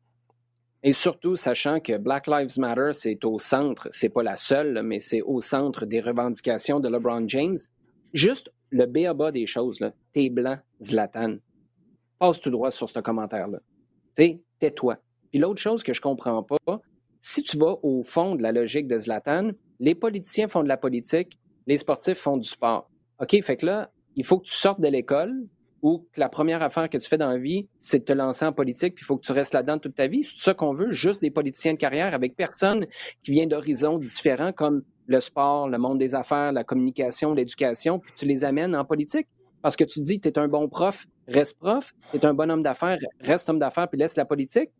[0.84, 4.98] Et surtout, sachant que Black Lives Matter, c'est au centre, c'est pas la seule, mais
[4.98, 7.58] c'est au centre des revendications de LeBron James.
[8.12, 9.32] Juste le B.A.B.A.
[9.32, 11.36] des choses, là, t'es blanc, Zlatan.
[12.18, 13.58] Passe tout droit sur ce commentaire-là.
[14.16, 14.98] Tu tais-toi.
[15.30, 16.80] Puis l'autre chose que je comprends pas,
[17.20, 20.76] si tu vas au fond de la logique de Zlatan, les politiciens font de la
[20.76, 22.90] politique, les sportifs font du sport.
[23.20, 25.32] OK, fait que là, il faut que tu sortes de l'école
[25.80, 28.44] ou que la première affaire que tu fais dans la vie, c'est de te lancer
[28.44, 30.22] en politique, puis il faut que tu restes là-dedans toute ta vie.
[30.22, 32.86] C'est ça qu'on veut, juste des politiciens de carrière avec personne
[33.22, 38.12] qui vient d'horizons différents comme le sport, le monde des affaires, la communication, l'éducation, puis
[38.16, 39.26] tu les amènes en politique.
[39.62, 42.98] Parce que tu dis, tu un bon prof, reste prof, tu un bon homme d'affaires,
[43.20, 44.70] reste homme d'affaires, puis laisse la politique.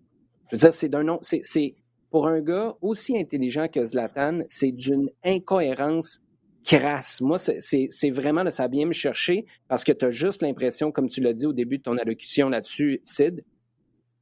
[0.51, 1.75] Je veux dire, c'est d'un nom, c'est,
[2.11, 6.21] pour un gars aussi intelligent que Zlatan, c'est d'une incohérence
[6.65, 7.21] crasse.
[7.21, 11.21] Moi, c'est vraiment, ça vient me chercher parce que tu as juste l'impression, comme tu
[11.21, 13.43] l'as dit au début de ton allocution là-dessus, Sid,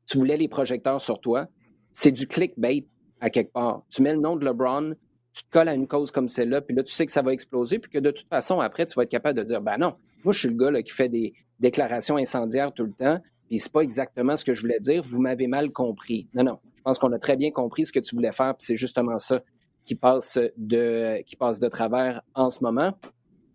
[0.07, 1.47] tu voulais les projecteurs sur toi.
[1.93, 2.87] C'est du clickbait
[3.21, 3.83] à quelque part.
[3.91, 4.95] Tu mets le nom de LeBron,
[5.33, 7.33] tu te colles à une cause comme celle-là, puis là, tu sais que ça va
[7.33, 9.95] exploser, puis que de toute façon, après, tu vas être capable de dire, ben non,
[10.25, 13.73] moi, je suis le gars qui fait des déclarations incendiaires tout le temps, puis c'est
[13.73, 16.29] pas exactement ce que je voulais dire, vous m'avez mal compris.
[16.35, 18.67] Non, non, je pense qu'on a très bien compris ce que tu voulais faire, puis
[18.67, 19.41] c'est justement ça
[19.85, 22.93] qui passe de, qui passe de travers en ce moment.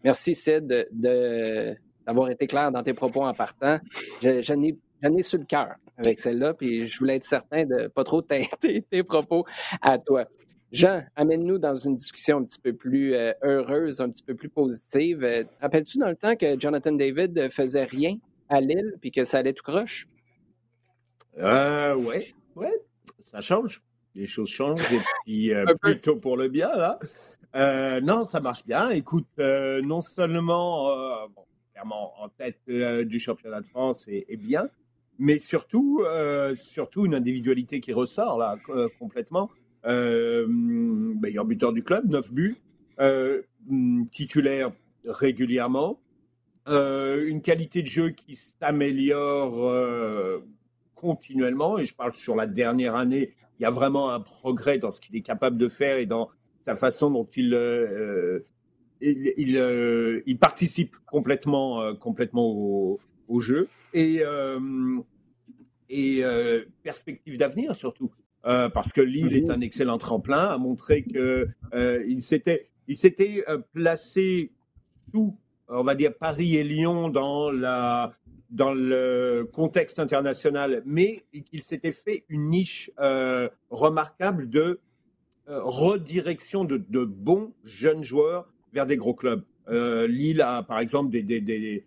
[0.03, 3.79] Merci, Sid, de, d'avoir été clair dans tes propos en partant.
[4.21, 8.03] J'en ai, ai sur le cœur avec celle-là, puis je voulais être certain de pas
[8.03, 9.45] trop teinter tes propos
[9.81, 10.25] à toi.
[10.75, 14.49] Jean, amène-nous dans une discussion un petit peu plus euh, heureuse, un petit peu plus
[14.49, 15.23] positive.
[15.23, 18.17] Euh, rappelles-tu dans le temps que Jonathan David faisait rien
[18.49, 20.05] à Lille puis que ça allait tout croche?
[21.37, 22.73] Euh, ouais, ouais,
[23.21, 23.81] ça change.
[24.15, 26.99] Les choses changent et puis euh, plutôt pour le bien, là.
[27.55, 28.89] Euh, non, ça marche bien.
[28.89, 30.89] Écoute, non seulement,
[31.29, 34.67] bon, clairement en tête du championnat de France est, bien,
[35.19, 36.03] mais surtout,
[36.55, 38.57] surtout une individualité qui ressort là
[38.99, 39.49] complètement.
[39.85, 42.57] Euh, meilleur buteur du club, 9 buts,
[42.99, 43.43] euh,
[44.11, 44.71] titulaire
[45.05, 45.99] régulièrement,
[46.67, 50.41] euh, une qualité de jeu qui s'améliore
[50.95, 54.91] continuellement, et je parle sur la dernière année, il y a vraiment un progrès dans
[54.91, 56.29] ce qu'il est capable de faire et dans
[56.63, 57.51] sa façon dont il,
[60.39, 62.99] participe complètement, complètement au,
[63.39, 63.67] jeu.
[63.93, 64.23] Et
[66.83, 68.11] perspective d'avenir surtout.
[68.45, 69.51] Euh, parce que Lille est mhm.
[69.51, 74.51] un excellent tremplin, a montré que euh, s'était il s'était euh, placé
[75.11, 78.11] sous, on va dire Paris et Lyon dans la
[78.51, 82.91] dans le contexte international, mais qu'il s'était fait une niche
[83.69, 84.79] remarquable de
[85.47, 89.43] redirection de, de, bons jeunes joueurs vers des gros clubs.
[89.67, 91.85] Lille a par exemple des, des, des,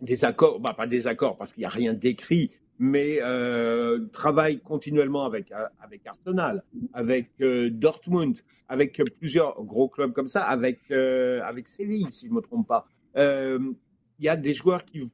[0.00, 2.50] des accords, bah, pas des accords parce qu'il n'y a rien d'écrit,
[2.84, 8.36] mais euh, travaille continuellement avec, euh, avec Arsenal, avec euh, Dortmund,
[8.68, 12.66] avec plusieurs gros clubs comme ça, avec, euh, avec Séville, si je ne me trompe
[12.66, 12.88] pas.
[13.14, 15.08] Il y a des joueurs qui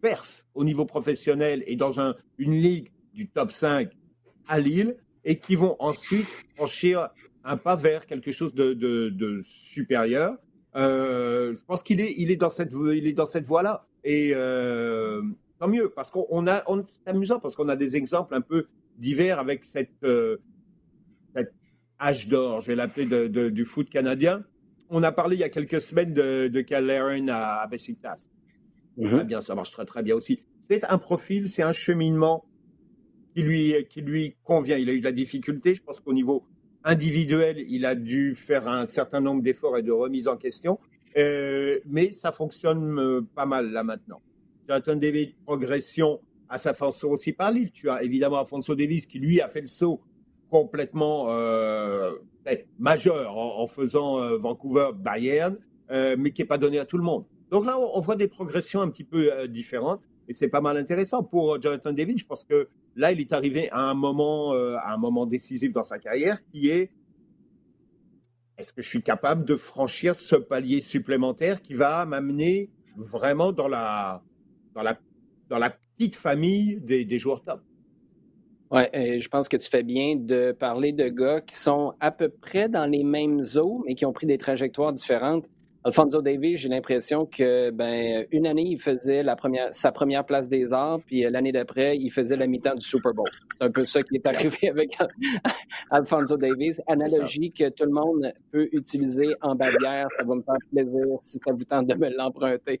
[0.00, 3.90] percent au niveau professionnel et dans un, une ligue du top 5
[4.46, 7.08] à Lille et qui vont ensuite franchir
[7.42, 10.36] un pas vers quelque chose de, de, supérieur.
[10.76, 12.72] je pense qu'il est, il est dans cette,
[13.26, 13.88] cette voie-là.
[14.04, 14.32] Et,
[15.58, 18.66] tant mieux, parce qu'on a, on, c'est amusant parce qu'on a des exemples un peu
[18.98, 20.36] divers avec cette, euh,
[22.00, 24.44] âge d'or, je vais l'appeler, de, du foot canadien.
[24.90, 28.28] On a parlé il y a quelques semaines de, de à, à Besiktas.
[28.96, 29.10] Mhm.
[29.10, 30.40] Très bien, ça marche très très bien aussi.
[30.68, 32.44] C'est un profil, c'est un cheminement
[33.34, 34.76] qui lui, qui lui convient.
[34.76, 36.44] Il a eu de la difficulté, je pense qu'au niveau
[36.84, 40.78] individuel, il a dû faire un certain nombre d'efforts et de remises en question,
[41.16, 44.20] euh, mais ça fonctionne euh, pas mal là maintenant.
[44.68, 47.70] Jonathan David, progression à sa façon aussi par Lille.
[47.72, 50.00] Tu as évidemment Afonso Davis qui, lui, a fait le saut
[50.50, 52.12] complètement euh,
[52.78, 55.56] majeur en, faisant euh, Vancouver-Bayern,
[55.90, 57.24] euh, mais qui n'est pas donné à tout le monde.
[57.50, 61.22] Donc là, on voit des progressions un petit peu différentes et c'est pas mal intéressant
[61.22, 62.18] pour Jonathan David.
[62.18, 65.82] Je pense que là, il est arrivé à un moment, à un moment décisif dans
[65.82, 66.90] sa carrière qui est
[68.56, 73.68] est-ce que je suis capable de franchir ce palier supplémentaire qui va m'amener vraiment dans
[73.68, 74.22] la,
[74.74, 77.60] dans la, petite famille des, joueurs top?
[78.70, 82.28] Oui, je pense que tu fais bien de parler de gars qui sont à peu
[82.28, 85.48] près dans les mêmes eaux, mais qui ont pris des trajectoires différentes.
[85.86, 90.48] Alfonso Davies, j'ai l'impression que ben une année, il faisait la première, sa première place
[90.48, 93.28] des arts, puis euh, l'année d'après, il faisait la mi-temps du Super Bowl.
[93.58, 94.96] C'est un peu ça qui est arrivé avec
[95.90, 96.78] Alfonso Davies.
[96.86, 100.08] Analogie que tout le monde peut utiliser en bavière.
[100.18, 102.80] Ça va me faire plaisir si ça vous tente de me l'emprunter.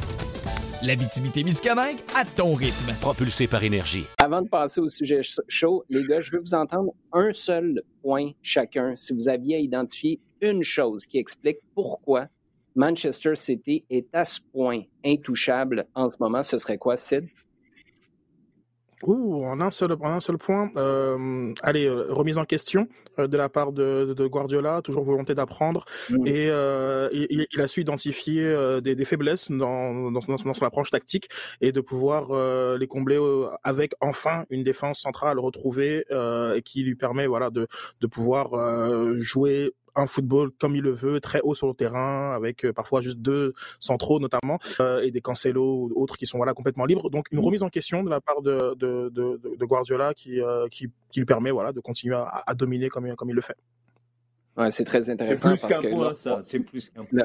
[0.83, 2.91] L'Abitibi-Témiscamingue à ton rythme.
[3.01, 4.05] Propulsé par énergie.
[4.17, 8.31] Avant de passer au sujet chaud, les gars, je veux vous entendre un seul point
[8.41, 8.95] chacun.
[8.95, 12.29] Si vous aviez à identifier une chose qui explique pourquoi
[12.73, 17.27] Manchester City est à ce point intouchable en ce moment, ce serait quoi, Sid?
[19.03, 22.87] Ouh, en un seul, un seul point, euh, allez, euh, remise en question
[23.19, 26.27] euh, de la part de, Guardiola, toujours volonté d'apprendre, mmh.
[26.27, 26.45] et
[27.51, 31.29] il, a su identifier des, faiblesses dans, dans, son approche tactique
[31.59, 33.19] et de pouvoir les combler
[33.63, 36.05] avec enfin une défense centrale retrouvée
[36.55, 37.67] et qui lui permet voilà de,
[37.99, 38.51] de pouvoir
[39.19, 43.01] jouer un football comme il le veut, très haut sur le terrain, avec euh, parfois
[43.01, 47.09] juste deux centraux notamment, euh, et des Cancelo ou autres qui sont voilà complètement libres.
[47.09, 47.45] Donc une mmh.
[47.45, 51.25] remise en question de la part de, de, de, Guardiola qui, euh, qui, qui, lui
[51.25, 53.57] permet voilà de continuer à, à dominer comme, comme il le fait.
[54.57, 56.39] Ouais, c'est très intéressant parce que point, ça.
[56.41, 57.21] C'est plus qu'un point.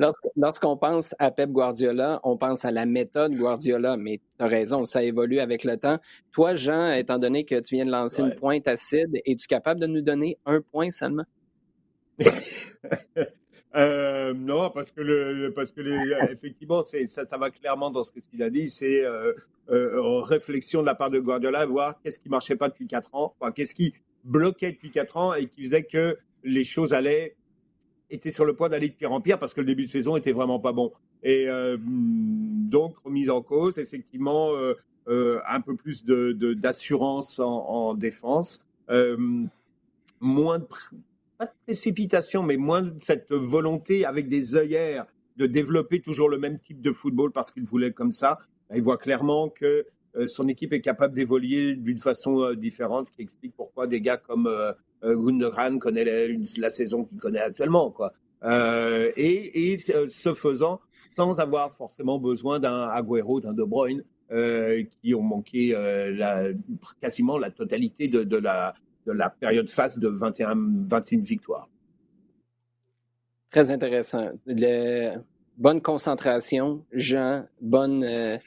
[0.36, 4.86] Lorsqu'on pense à Pep Guardiola, on pense à la méthode Guardiola, mais tu as raison,
[4.86, 5.98] ça évolue avec le temps.
[6.32, 9.86] Toi, Jean, étant donné que tu viens de lancer une pointe acide, es-tu capable de
[9.86, 11.24] nous donner un point seulement?
[13.74, 15.80] Euh, non, parce que le, parce que
[16.30, 18.68] effectivement, c'est ça, ça va clairement dans ce qu'il a dit.
[18.68, 19.32] C'est euh,
[19.70, 23.34] euh, réflexion de la part de Guardiola, voir qu'est-ce qui marchait pas depuis quatre ans,
[23.40, 23.94] enfin, qu'est-ce qui
[24.24, 27.36] bloquait depuis quatre ans et qui faisait que les choses allaient
[28.10, 30.16] étaient sur le point d'aller de pire en pire parce que le début de saison
[30.16, 30.92] était vraiment pas bon.
[31.22, 34.74] Et euh, donc remise en cause, effectivement, euh,
[35.08, 38.62] euh, un peu plus de d'assurance en, en, défense,
[40.20, 40.64] moins de
[41.42, 46.60] pas de précipitation, mais moins cette volonté avec des œillères de développer toujours le même
[46.60, 48.38] type de football parce qu'il voulait comme ça.
[48.72, 49.84] Il voit clairement que
[50.14, 54.00] euh, son équipe est capable d'évoluer d'une façon euh, différente, ce qui explique pourquoi des
[54.00, 54.72] gars comme euh,
[55.02, 56.04] Gundogan connaît
[56.58, 57.90] la, saison qu'il connaît actuellement.
[57.90, 58.12] Quoi.
[58.44, 60.80] et, ce faisant,
[61.16, 64.04] sans avoir forcément besoin d'un Agüero, d'un De Bruyne,
[65.00, 65.74] qui ont manqué
[67.00, 68.74] quasiment la totalité de, la,
[69.06, 70.54] de la période phase de 21,
[70.88, 71.68] 21 victoires.
[73.50, 74.30] Très intéressant.
[74.46, 75.16] Le...
[75.58, 78.02] Bonne concentration, Jean, bonne.
[78.04, 78.38] Euh...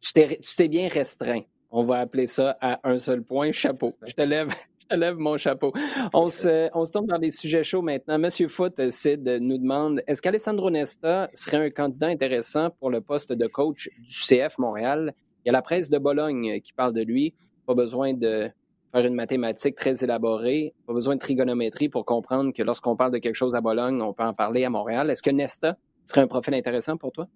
[0.00, 0.12] Tu
[0.56, 1.42] t'es bien restreint.
[1.70, 3.52] On va appeler ça à un seul point.
[3.52, 3.92] Chapeau.
[4.06, 4.48] Je te lève,
[4.82, 5.72] je te lève mon chapeau.
[6.12, 8.18] On se, on se tourne dans des sujets chauds maintenant.
[8.18, 13.32] Monsieur Foot, Sid, nous demande est-ce qu'Alessandro Nesta serait un candidat intéressant pour le poste
[13.32, 15.14] de coach du CF Montréal?
[15.44, 17.34] Il y a la presse de Bologne qui parle de lui.
[17.66, 18.50] Pas besoin de
[18.92, 23.18] faire une mathématique très élaborée, pas besoin de trigonométrie pour comprendre que lorsqu'on parle de
[23.18, 25.10] quelque chose à Bologne, on peut en parler à Montréal.
[25.10, 25.76] Est-ce que Nesta
[26.06, 27.28] serait un profil intéressant pour toi?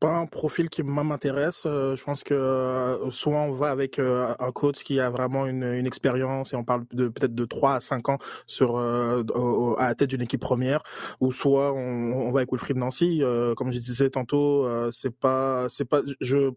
[0.00, 1.64] pas un profil qui m'intéresse.
[1.66, 5.46] Euh, je pense que euh, soit on va avec euh, un coach qui a vraiment
[5.46, 9.94] une, expérience et on parle de peut-être de 3 à 5 ans sur à la
[9.94, 10.82] tête d'une équipe première,
[11.20, 13.22] ou soit on, on va avec Wilfried Nancy.
[13.56, 16.52] comme je disais tantôt, c'est pas c'est pas je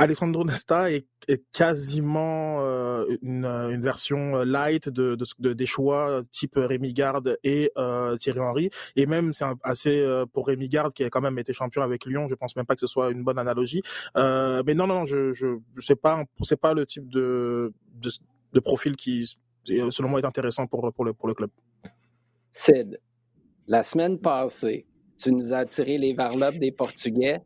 [0.00, 1.06] Alessandro Nesta est,
[1.52, 8.16] quasiment euh, une, version euh, light de, de, des choix type Rémi Garde et euh,
[8.16, 8.70] Thierry Henry.
[8.94, 12.28] Et même, c'est assez pour Rémi Garde qui a quand même été champion avec Lyon.
[12.28, 13.82] Je pense même pas que ce soit une bonne analogie.
[14.14, 18.10] mais non, non, je, je, sais pas, c'est pas le type de, de,
[18.52, 19.36] de, profil qui,
[19.66, 21.50] selon moi, est intéressant pour, pour, le, pour le club.
[22.52, 23.00] Sid,
[23.66, 24.86] la semaine passée,
[25.18, 27.40] tu nous as tiré les varlopes des Portugais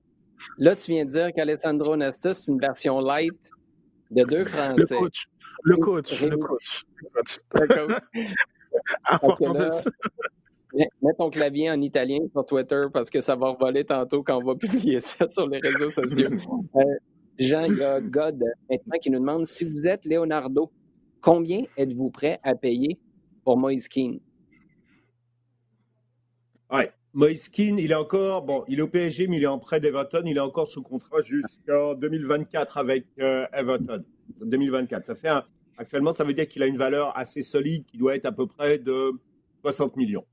[0.58, 3.34] Là, tu viens de dire qu'Alessandro Nesta, c'est une version light
[4.10, 4.94] de deux Français.
[4.94, 5.26] Le coach.
[5.64, 6.22] Le coach.
[6.22, 7.40] Le coach.
[7.54, 7.88] D'accord.
[10.74, 14.44] Mets, ton clavier en italien sur Twitter parce que ça va revoler tantôt quand on
[14.44, 16.30] va publier ça sur les réseaux sociaux.
[16.76, 16.82] Euh,
[17.38, 20.70] Jean, il y a God maintenant qui nous demande si vous êtes Leonardo,
[21.20, 22.98] combien êtes-vous prêt à payer
[23.44, 24.20] pour Moïse Keane?
[27.52, 30.22] Keane, il est encore, bon, il est au PSG, mais il est en prêt d'Everton.
[30.24, 34.04] Il est encore sous contrat jusqu'en 2024 avec euh, Everton.
[34.40, 35.06] 2024.
[35.06, 35.30] Ça fait
[35.76, 38.46] actuellement, ça veut dire qu'il a une valeur assez solide qui doit être à peu
[38.46, 39.12] près de
[39.62, 40.24] 60 millions.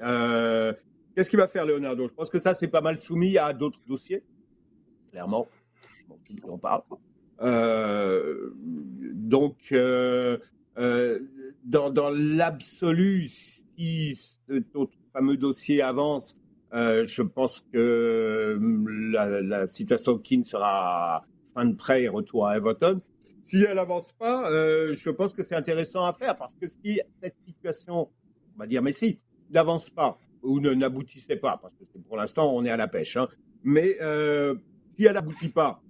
[0.00, 0.72] Euh,
[1.14, 2.08] qu'est-ce qu'il va faire, Leonardo?
[2.08, 4.22] Je pense que ça, c'est pas mal soumis à d'autres dossiers,
[5.10, 5.46] clairement.
[6.08, 6.82] Bon, on parle.
[7.42, 10.38] Euh, donc, euh,
[11.64, 14.60] dans, dans l'absolu, si ce
[15.12, 16.36] fameux dossier avance,
[16.72, 18.58] je pense que
[19.12, 23.00] la, la situation de Keane sera fin de prêt et retour à Everton.
[23.42, 27.36] Si elle n'avance pas, je pense que c'est intéressant à faire parce que si cette
[27.44, 28.08] situation
[28.54, 29.18] on va dire, mais si,
[29.50, 33.16] n'avance pas ou n'aboutissait pas, parce que pour l'instant, on est à la pêche.
[33.16, 33.28] Hein.
[33.62, 34.54] Mais euh,
[34.96, 35.82] si elle n'aboutit pas,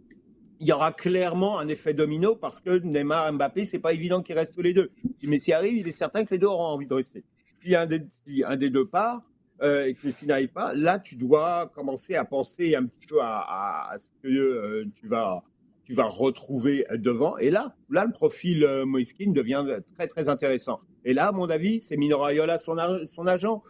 [0.60, 4.36] il y aura clairement un effet domino parce que Neymar Mbappé, c'est pas évident qu'ils
[4.36, 4.90] restent tous les deux.
[5.18, 7.24] Si Messi arrive, il est certain que les deux auront envie de rester.
[7.62, 8.02] Si un des,
[8.44, 9.22] un des deux part
[9.62, 13.18] euh, et que Messi n'arrive pas, là, tu dois commencer à penser un petit peu
[13.20, 15.42] à, ce que euh, tu vas
[15.90, 17.36] tu vas retrouver devant.
[17.38, 19.64] Et là, là, le profil euh, Moiskin devient
[19.96, 20.80] très très intéressant.
[21.04, 22.76] Et là, à mon avis, c'est Mino Raiola son,
[23.08, 23.60] son agent.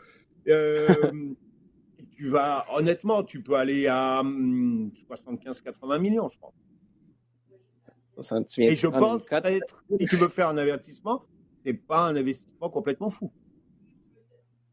[0.46, 0.86] Euh,
[2.16, 6.52] tu vas, honnêtement, tu peux aller à 75-80 hum, millions, je pense.
[8.58, 9.36] Et je pense que
[9.98, 11.24] si tu veux faire un avertissement,
[11.64, 13.32] c'est pas un investissement complètement fou.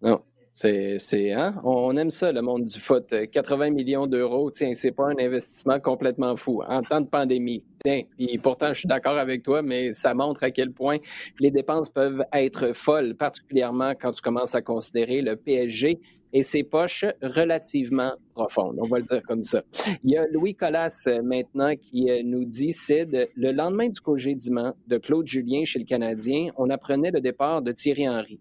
[0.02, 0.22] Non.
[0.60, 1.54] C'est, hein?
[1.64, 3.14] On aime ça, le monde du foot.
[3.32, 7.64] 80 millions d'euros, tiens, c'est pas un investissement complètement fou en temps de pandémie.
[7.86, 10.98] Tiens, et pourtant, je suis d'accord avec toi, mais ça montre à quel point
[11.40, 16.00] les dépenses peuvent être folles, particulièrement quand tu commences à considérer le PSG
[16.34, 18.78] et ses poches relativement profondes.
[18.82, 19.62] On va le dire comme ça.
[20.04, 24.02] Il y a Louis Collas euh, maintenant qui euh, nous dit, Sid, le lendemain du
[24.02, 28.40] congédiement de Claude Julien chez le Canadien, on apprenait le départ de Thierry Henry.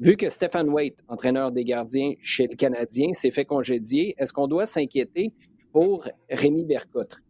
[0.00, 4.48] Vu que Stephen Waite, entraîneur des gardiens chez le Canadien, s'est fait congédier, est-ce qu'on
[4.48, 5.34] doit s'inquiéter
[5.72, 7.20] pour Rémi Bercoutre?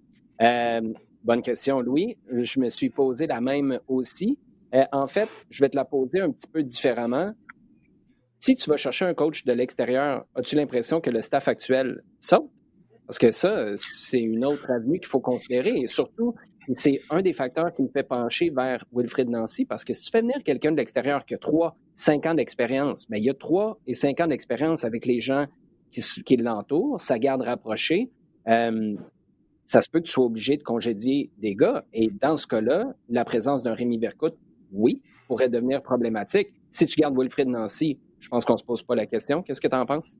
[0.41, 0.81] Euh,
[1.25, 2.16] bonne question, Louis.
[2.31, 4.39] Je me suis posé la même aussi.
[4.73, 7.33] Euh, en fait, je vais te la poser un petit peu différemment.
[8.39, 12.49] Si tu vas chercher un coach de l'extérieur, as-tu l'impression que le staff actuel saute?
[13.05, 15.77] Parce que ça, c'est une autre avenue qu'il faut considérer.
[15.77, 16.37] Et surtout,
[16.75, 20.11] c'est un des facteurs qui me fait pencher vers Wilfred Nancy, parce que si tu
[20.11, 23.35] fais venir quelqu'un de l'extérieur qui a trois, cinq ans d'expérience, mais il y a
[23.35, 25.47] trois et cinq ans d'expérience avec les gens
[25.91, 28.11] qui, l'entourent, sa garde rapprochée,
[28.49, 28.95] euh,
[29.66, 31.85] ça se peut que tu sois obligé de congédier des gars.
[31.93, 34.35] Et dans ce cas-là, la présence d'un Rémi Bercout,
[34.73, 36.49] oui, pourrait devenir problématique.
[36.71, 39.43] Si tu gardes Wilfred Nancy, je pense qu'on ne se pose pas la question.
[39.43, 40.16] Qu'est-ce que tu en penses?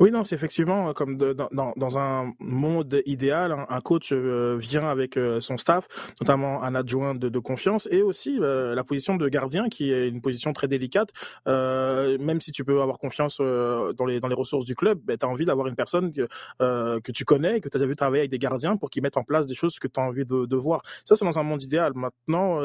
[0.00, 5.40] Oui, non, c'est effectivement comme dans, un monde idéal, un, coach euh, vient avec euh,
[5.40, 5.86] son staff,
[6.20, 10.20] notamment un adjoint de, confiance, et aussi euh, la position de gardien, qui est une
[10.20, 11.10] position très délicate.
[11.46, 15.26] même si tu peux avoir confiance dans, les, dans les ressources du club, ben, tu
[15.26, 18.30] as envie d'avoir une personne que, tu connais que tu as déjà vu travailler avec
[18.30, 20.82] des gardiens pour qu'ils mettent en place des choses que tu as envie de, voir.
[21.04, 21.92] Ça, c'est dans un monde idéal.
[21.94, 22.60] Maintenant,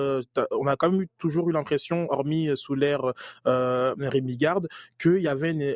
[0.51, 3.13] on a quand même toujours eu l'impression, hormis sous l'ère
[3.45, 4.67] Rémi Garde,
[5.01, 5.75] qu'il y avait une,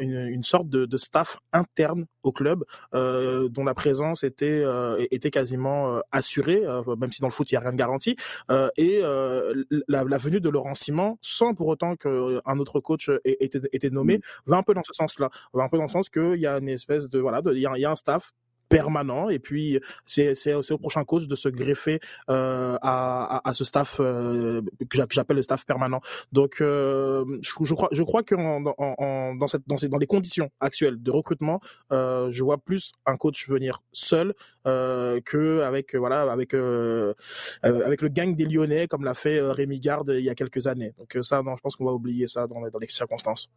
[0.00, 5.30] une, une sorte de, staff interne au club euh, dont la présence était euh, était
[5.30, 6.62] quasiment euh, assurée,
[6.98, 8.16] même si dans le foot il y a rien de garanti.
[8.76, 9.00] et
[9.88, 14.56] la, venue de Laurent Simon, sans pour autant qu'un autre coach ait été, nommé, va
[14.56, 15.30] un peu dans ce sens-là.
[15.52, 17.84] Va un peu dans le sens qu'il y a une espèce de voilà, il y,
[17.84, 18.32] a un staff
[18.68, 19.28] permanent.
[19.28, 22.00] Et puis, c'est au prochain coach de se greffer
[22.30, 26.00] euh, à, à, ce staff euh, que j'appelle le staff permanent.
[26.32, 31.60] Donc, euh, je, crois, je crois que dans, dans, dans les conditions actuelles de recrutement,
[31.90, 34.34] je vois plus un coach venir seul
[34.64, 36.54] que avec voilà avec
[37.62, 40.92] avec le gang des Lyonnais comme l'a fait Rémi Garde il y a quelques années.
[40.98, 43.50] Donc ça, non, je pense qu'on va oublier ça dans, dans les circonstances.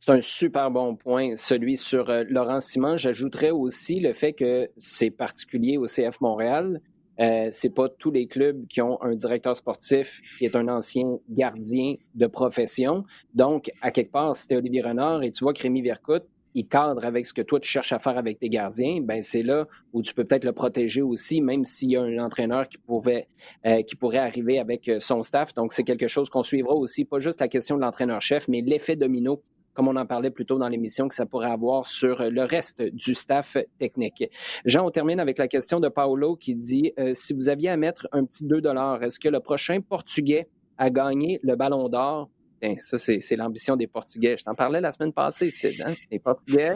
[0.00, 2.96] C'est un super bon point, celui sur euh, Laurent Simon.
[2.96, 6.80] J'ajouterais aussi le fait que c'est particulier au CF Montréal.
[7.20, 11.18] Euh, c'est pas tous les clubs qui ont un directeur sportif qui est un ancien
[11.28, 13.04] gardien de profession.
[13.34, 16.24] Donc, à quelque part, tu Olivier Renard et tu vois que Rémi Vercoute,
[16.54, 19.42] il cadre avec ce que toi tu cherches à faire avec tes gardiens, ben c'est
[19.42, 22.78] là où tu peux peut-être le protéger aussi, même s'il y a un entraîneur qui
[22.78, 23.28] pouvait
[23.66, 25.54] euh, qui pourrait arriver avec euh, son staff.
[25.54, 28.96] Donc c'est quelque chose qu'on suivra aussi, pas juste la question de l'entraîneur-chef, mais l'effet
[28.96, 29.42] domino
[29.74, 32.82] comme on en parlait plus tôt dans l'émission, que ça pourrait avoir sur le reste
[32.82, 34.24] du staff technique.
[34.64, 37.76] Jean, on termine avec la question de Paolo qui dit euh, si vous aviez à
[37.76, 38.60] mettre un petit 2
[39.02, 40.48] est-ce que le prochain Portugais
[40.78, 42.28] à gagner le Ballon d'Or
[42.76, 44.36] ça, c'est l'ambition des Portugais.
[44.36, 45.82] Je t'en parlais la semaine passée, Sid.
[45.82, 45.94] Hein?
[46.10, 46.74] Les Portugais,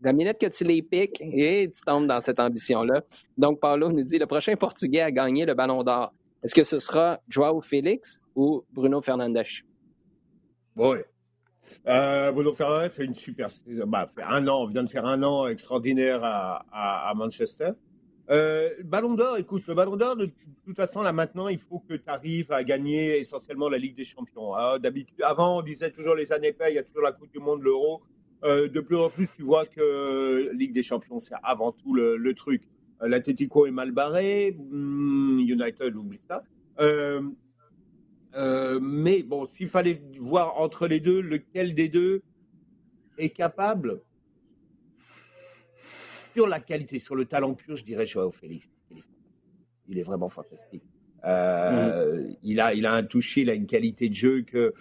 [0.00, 3.02] la minute que tu les piques, et tu tombes dans cette ambition-là.
[3.38, 6.12] Donc, Paulo nous dit le prochain Portugais à gagner le Ballon d'Or.
[6.42, 9.44] Est-ce que ce sera Joao Félix ou Bruno Fernandes?
[10.76, 10.98] Oui.
[11.86, 13.48] Euh, Bruno Fernandes fait une super
[13.86, 17.72] bah, fait un an, vient de faire un an extraordinaire à, Manchester.
[18.30, 20.30] Euh, ballon d'or, écoute, le ballon d'or, de,
[20.64, 24.04] toute façon, là maintenant, il faut que tu arrives à gagner essentiellement la Ligue des
[24.04, 24.54] Champions.
[24.54, 24.78] Hein.
[24.78, 27.40] D'habitude, avant, on disait toujours les années paix, il y a toujours la Coupe du
[27.40, 28.02] Monde, l'Euro.
[28.44, 32.32] Euh, de plus en plus, tu vois que Ligue des Champions, c'est avant tout le,
[32.34, 32.62] truc.
[33.02, 36.42] Euh, L'Atletico est mal barré, hmm, United oublie ça.
[38.34, 42.22] Euh, mais bon, s'il fallait voir entre les deux, lequel des deux
[43.18, 44.02] est capable
[46.34, 48.68] sur la qualité, sur le talent pur, je dirais Joao Félix.
[49.88, 50.84] Il est, vraiment fantastique.
[51.24, 54.72] Euh, il, a, il a un toucher, il a une qualité de jeu que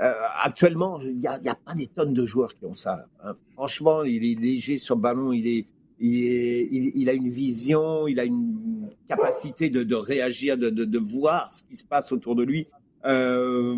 [0.00, 3.06] euh, actuellement, il n'y a, pas des tonnes de joueurs qui ont ça.
[3.22, 3.36] Hein.
[3.52, 5.66] Franchement, il est léger sur le ballon, il, est,
[6.00, 11.62] il, est, il, a une vision, il a une capacité de, réagir, de, voir ce
[11.62, 12.66] qui se passe autour de lui.
[13.06, 13.76] Euh,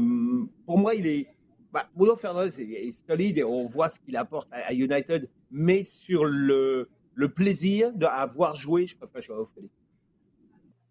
[0.67, 1.27] pour moi, il est.
[1.73, 6.25] Bah, Bruno Fernandez est, solide et on voit ce qu'il apporte à, United, mais sur
[6.25, 9.75] le, le plaisir d'avoir joué, je préfère au Félix.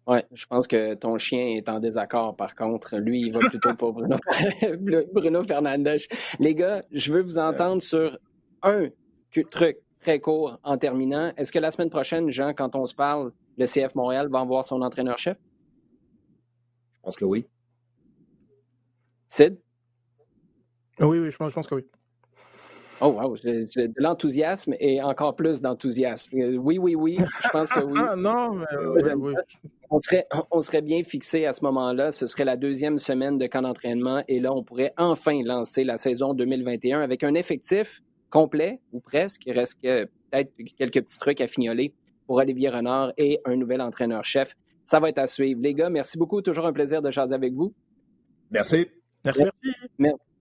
[0.06, 2.96] Oui, je pense que ton chien est en désaccord, par contre.
[2.96, 4.16] Lui, il va plutôt pour Bruno,
[5.12, 5.98] Bruno Fernandes.
[6.38, 8.16] Les gars, je veux vous entendre sur
[8.62, 8.88] un
[9.50, 11.32] truc très court en terminant.
[11.36, 14.64] Est-ce que la semaine prochaine, Jean, quand on se parle, le CF Montréal va voir
[14.64, 15.36] son entraîneur-chef?
[16.96, 17.46] Je pense que oui.
[19.28, 19.58] Sid?
[21.00, 21.84] Oui, oui, je pense, je pense que oui.
[23.00, 26.36] Oh, wow, de l'enthousiasme et encore plus d'enthousiasme.
[26.36, 28.00] Euh, oui, oui, oui, je pense que oui.
[28.08, 29.34] ah non, mais oui, oui.
[29.90, 32.10] On, serait, on serait bien fixé à ce moment-là.
[32.10, 35.96] Ce serait la deuxième semaine de camp d'entraînement et là, on pourrait enfin lancer la
[35.96, 38.00] saison 2021 avec un effectif
[38.30, 39.42] complet ou presque.
[39.46, 41.94] Il reste peut-être quelques petits trucs à fignoler
[42.26, 44.54] pour Olivier Renard et un nouvel entraîneur-chef.
[44.84, 45.60] Ça va être à suivre.
[45.62, 46.42] Les gars, merci beaucoup.
[46.42, 47.72] Toujours un plaisir de jaser avec vous.
[48.50, 48.88] Merci.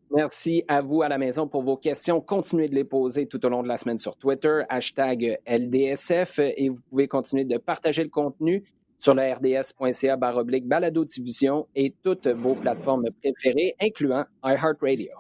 [0.10, 0.64] Merci.
[0.68, 2.22] à vous à la maison pour vos questions.
[2.22, 6.70] Continuez de les poser tout au long de la semaine sur Twitter, hashtag LDSF, et
[6.70, 8.64] vous pouvez continuer de partager le contenu
[9.00, 15.12] sur le rds.ca baroblique balado diffusion et toutes vos plateformes préférées, incluant iHeartRadio.